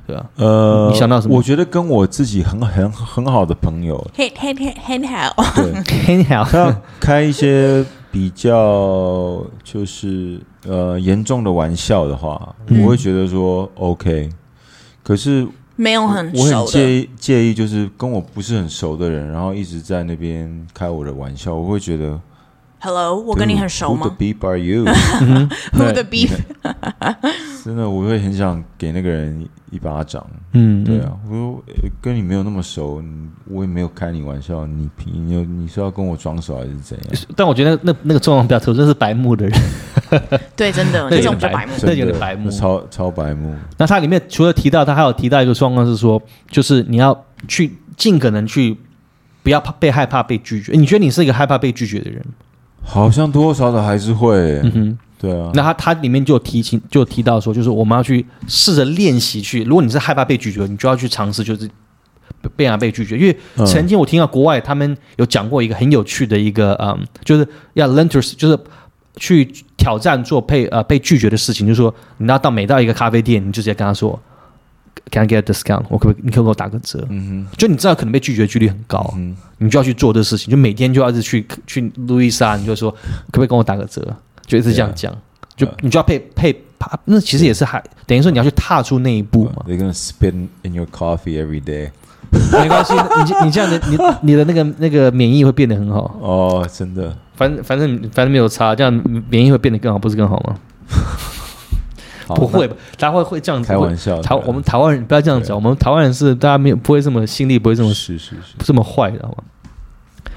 [0.06, 0.26] 对吧？
[0.36, 5.74] 呃，你想到什么我觉得跟我自己很很很好的朋友，嘿嘿嘿嘿好，对，
[6.06, 14.30] 很好，他开一些比较就是呃严重的玩笑的话，嗯我会觉得说 OK。
[15.04, 16.66] 可是没有很我很。
[16.66, 22.20] 介意介意，就是跟我不是很熟的人，然后一直在那边开我的玩笑，我会觉得
[22.80, 26.30] Hello，我跟你很熟 Who the beep are you？？Who the beef？
[27.66, 30.26] 真的，我会很想给那个人一一巴掌。
[30.54, 33.04] 嗯，对啊，我说呃跟你没有那么熟，
[33.46, 37.08] 我也没有开你玩笑，你凭你你是要跟我装熟还是怎样？
[37.36, 39.60] 但我觉得那那个状况比较特殊，这是白目的人。
[40.56, 41.74] 对，真的，那种白目。
[41.82, 43.56] 那有白目超超白目。
[43.78, 48.78] 那它里面除了提到，他还有提到一个状况是说，就是你要去尽可能去
[49.42, 50.74] 不要怕被害怕被拒绝。
[50.74, 52.24] 你觉得你是一个害怕被拒绝的人？
[52.88, 54.98] 好像多多少少还是会，嗯哼。
[55.20, 61.68] 对啊，那他他里面就有提醒，就有提到说，就是我们要去试着练习去，如果你是害怕被拒绝，你就要去尝试，就是
[62.40, 63.18] 被被人被拒绝。
[63.18, 68.60] 因为嗯曾经我听到国外他们有讲过一个很有趣的一个，嗯，就是要 learn to，就是
[69.16, 74.20] 去挑战做被呃被拒绝的事情，就是说你要到每到一个咖啡店，你就直接跟他说
[75.12, 75.84] ，Can I get a discount？
[75.90, 77.06] 我可不可以，你可不可以给我打个折？
[77.10, 82.98] 嗯哼就你知道可能被拒绝的几率很高，嗯你就要去做这事情，就每天就要是去去路易莎，你就说可
[83.34, 84.02] 不可以跟我打个折，
[84.46, 85.16] 就一直这样讲，
[85.56, 86.56] 就你就要配配，
[87.06, 90.34] 那其实也是还等于说你要去踏出那一步嘛，，They're gonna spit
[90.64, 91.92] in your coffee every day。
[92.30, 98.94] 没关系，你你这样的你你的那个那个免疫会变得很好，哦，真的，反正反正反正没有差，这样
[99.30, 100.56] 免疫会变得更好，不是更好吗？
[102.28, 102.76] 好不会，吧？
[102.98, 109.44] 大家会会这样子，开玩笑台我们台湾人不要这样讲，我们台湾人是大家没有不会这么心力不会这么是是是，这么坏的，好吗？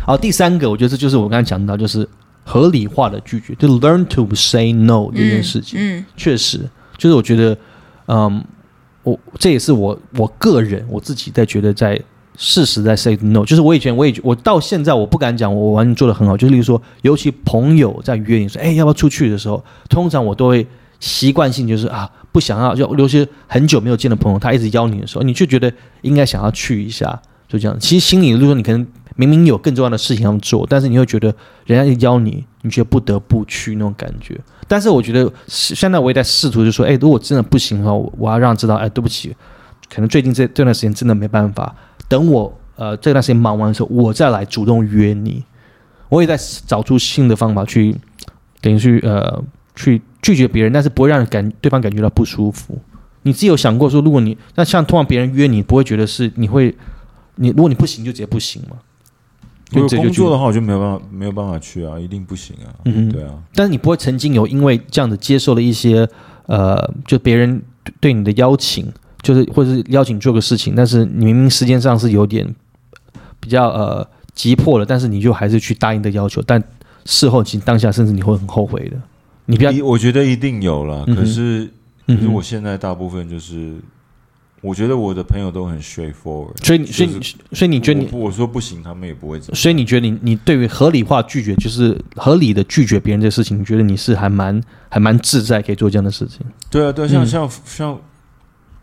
[0.07, 2.09] 好，第三个，我觉得这就是我刚才讲到，就是
[2.45, 5.79] 合理化的拒绝，就 learn to say no 这件事情。
[5.81, 6.61] 嗯确实，
[6.97, 7.57] 就是我觉得，
[8.07, 8.43] 嗯，
[9.03, 12.01] 我这也是我我个人我自己在觉得在
[12.37, 20.67] 事实在 say no，就是我以前我也我到现在我不敢讲我完全做的很好，就是例如说，尤其朋友在约你说，哎，要不要出去的时候，通常我都会
[21.01, 25.73] 习惯性就是啊，不想要，就尤其很久没有见的朋友，他一直邀你的时候，你就觉得
[26.03, 27.77] 应该想要去一下，就这样。
[27.81, 28.87] 其实心里如果你可能
[29.17, 31.35] 明明有更重要的事情要做，但是你会觉得
[31.67, 34.39] 人家一邀你，你却不得不去那种感觉。
[34.69, 39.35] 但是我觉得现在我也在试图，就说，哎，如果真的不行的话，我我要让知道，哎，对不起，
[39.93, 41.75] 可能最近这这段时间真的没办法，
[42.09, 45.43] 等我呃这段时间忙完的时候，我再来主动约你。
[46.09, 46.37] 我也在
[46.67, 47.97] 找出新的方法去，
[48.61, 49.43] 等于去呃
[49.77, 52.79] 去拒绝别人，但是不会让人感对方感觉到不舒服。
[53.23, 56.75] 你自己有想过说，如果你那像通常别人约你，不会觉得是你会
[57.37, 58.77] 你如果你不行就直接不行嘛？
[59.73, 62.73] 如果就直接就工作的话，我就没有办法没有办法去啊，一定不行啊。
[62.87, 66.09] 嗯对啊，但是你不会曾经有因为这样子接受了一些
[66.47, 67.63] 呃，就别人
[68.01, 68.91] 对你的邀请，
[69.23, 72.53] 就是或者是邀请做个事情，但是你明明时间上是有点
[73.39, 76.63] 比较呃急迫了，但是你就还是去答应的要求，但
[77.05, 78.97] 事后其实当下甚至你会很后悔的。
[79.51, 81.69] 你不要，我觉得一定有了，嗯可是
[82.07, 83.75] 可是我现在大部分就是，
[84.61, 89.57] 我觉得我的朋友都很 straightforward，所以所以就是所以你觉得你我我说不行，他们也不会怎么。
[89.57, 96.47] 所以你觉得你你对于合理化拒绝，就是合理的拒绝别人这个事情，你觉得你是还蛮还蛮自在，可以做这样的事情？
[96.71, 98.01] 对啊，对啊，像、嗯像像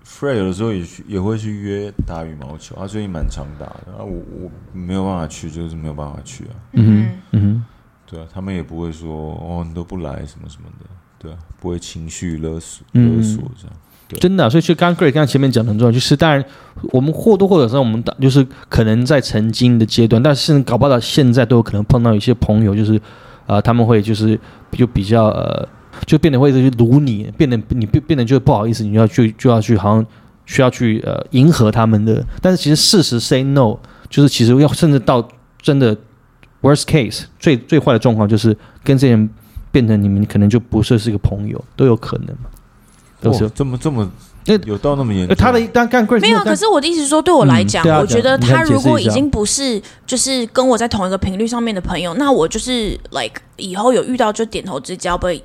[0.06, 6.52] Fred 有的时候也去也会去约打羽毛球，他最近蛮常打的啊，我我没有办法去，就是没有办法去啊。
[6.74, 7.64] 嗯哼，嗯哼。
[8.10, 10.86] 对啊，他们也不会说哦你都不来什么什么的，
[11.20, 13.76] 对啊，不会情绪勒索嗯勒索这样。
[14.10, 16.42] 对真的啊、所以就刚刚 Greg 刚才前面讲的很重要，就是当然
[16.94, 22.98] 我们或多或少上我们打就是可能在曾经的阶段，但是搞不好到现在都有可能碰到一些朋友，就是
[23.48, 24.40] 呃他们会就是
[24.72, 25.68] 就比较呃
[26.06, 30.06] 就变得会去撸你，变得你变变得就不好意思，你就要去就要去好像
[30.46, 33.78] 需要去呃迎合他们的，但是其实事实 say no
[34.10, 35.28] 就是其实要甚至到
[35.62, 35.94] 真的
[36.62, 39.30] worst case 最最坏的状况就是跟这些人
[39.72, 42.50] 变成你们可能就不是是一个朋友都有可能嘛，
[43.22, 43.50] 都是。
[43.52, 44.10] 这么这么
[44.46, 45.46] 那有到那么严呃，重？
[45.46, 55.42] 他的但干 Grace 没有，可是我的意思是说，对我来讲，嗯啊我觉得他如果已经不是就是跟我在同一个频率上面的朋友，那我就是 like 以后有遇到就点头之交，but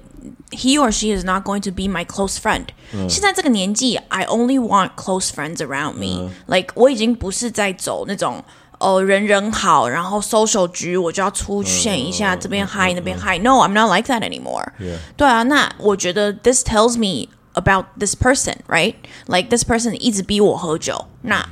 [0.52, 2.66] he or she is not going to be my close friend、
[3.08, 8.42] 现在这个年纪，I only want close friends around me、like 我已经不是在走那种。
[8.81, 13.39] 哦，人人好，然后 social 局我就要出现一下，这边嗨那边嗨。
[13.39, 14.67] No, I'm not like that anymore.
[14.79, 14.97] Yeah.
[15.15, 18.93] 对啊，那我觉得 this tells me about this person, right?
[19.25, 21.43] Like this person 一直逼我喝酒，那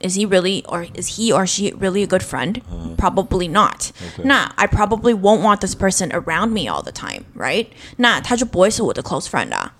[0.00, 2.62] is he really or is he or she really a good friend?
[2.96, 3.90] Probably not.
[4.24, 7.66] 那 I probably won't want this person around me all the time, right?
[7.96, 9.74] 那他就不会是我的 close friend 啊。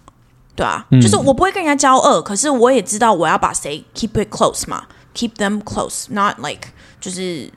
[0.54, 6.68] 对啊，就是我不会跟人家交恶，可是我也知道我要把谁 keep it close 嘛，keep them close，not like
[7.05, 7.47] 就是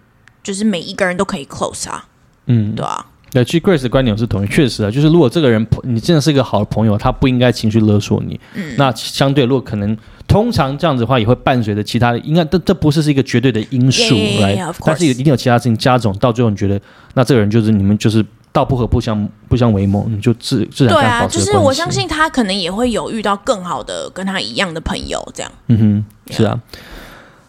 [0.42, 2.04] 就是每一个人都可以 close 啊，
[2.48, 8.38] 嗯，对啊，对，其实 Grace 的观点我是同意，确实啊，就是如果这个人你真的是一个好的朋友，他不应该情绪勒索你。
[8.52, 9.96] 嗯，那相对如果可能，
[10.26, 16.78] 通常这样子的话也会伴随着其他的，应该这这不是是一个绝对的因素 Yeah, yeah, yeah, 来 yeah, 但是 course 一定有其他事情加总，到最后你觉得
[17.14, 18.22] 那这个人就是你们就是
[18.52, 25.50] 道不合不相不相为谋，你就自自然对啊，就是我相信他可能也会有遇到更好的跟他一样的朋友，这样。
[25.68, 26.60] 嗯哼，是啊。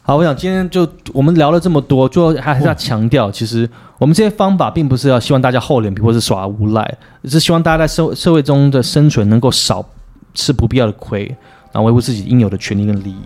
[0.10, 9.86] 好，我想今天就我们聊了这么多，最后还还是要强调，其实我们这些方法并不是要希望大家厚脸皮或是耍无赖，只是希望大家在社社会中的生存能够少
[10.34, 11.28] 吃不必要的亏，
[11.72, 13.22] 然后维护自己应有的权利跟利益。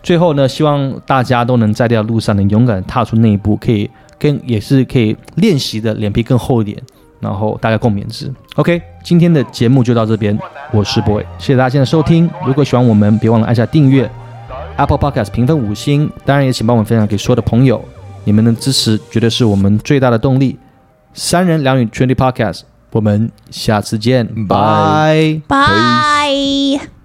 [0.00, 6.80] 最后呢，希望大家都能在这条路上能勇敢地踏出那一步，可以跟也是可以练习的脸皮更厚一点，
[7.18, 8.32] 然后大家共勉之。
[8.54, 10.38] OK，今天的节目就到这边，
[10.70, 12.30] 我是 boy，谢谢大家今天的收听。
[12.46, 14.08] 如果喜欢我们，别忘了按下订阅
[14.76, 17.82] ，Apple Podcast 评分五星，当然也请帮我们分享给所有的朋友，
[18.24, 20.58] 你们的支持绝对是我们最大的动力。
[21.14, 26.28] 三人两语 Twenty Podcast，我们下次见，拜拜。
[26.78, 27.01] 拜。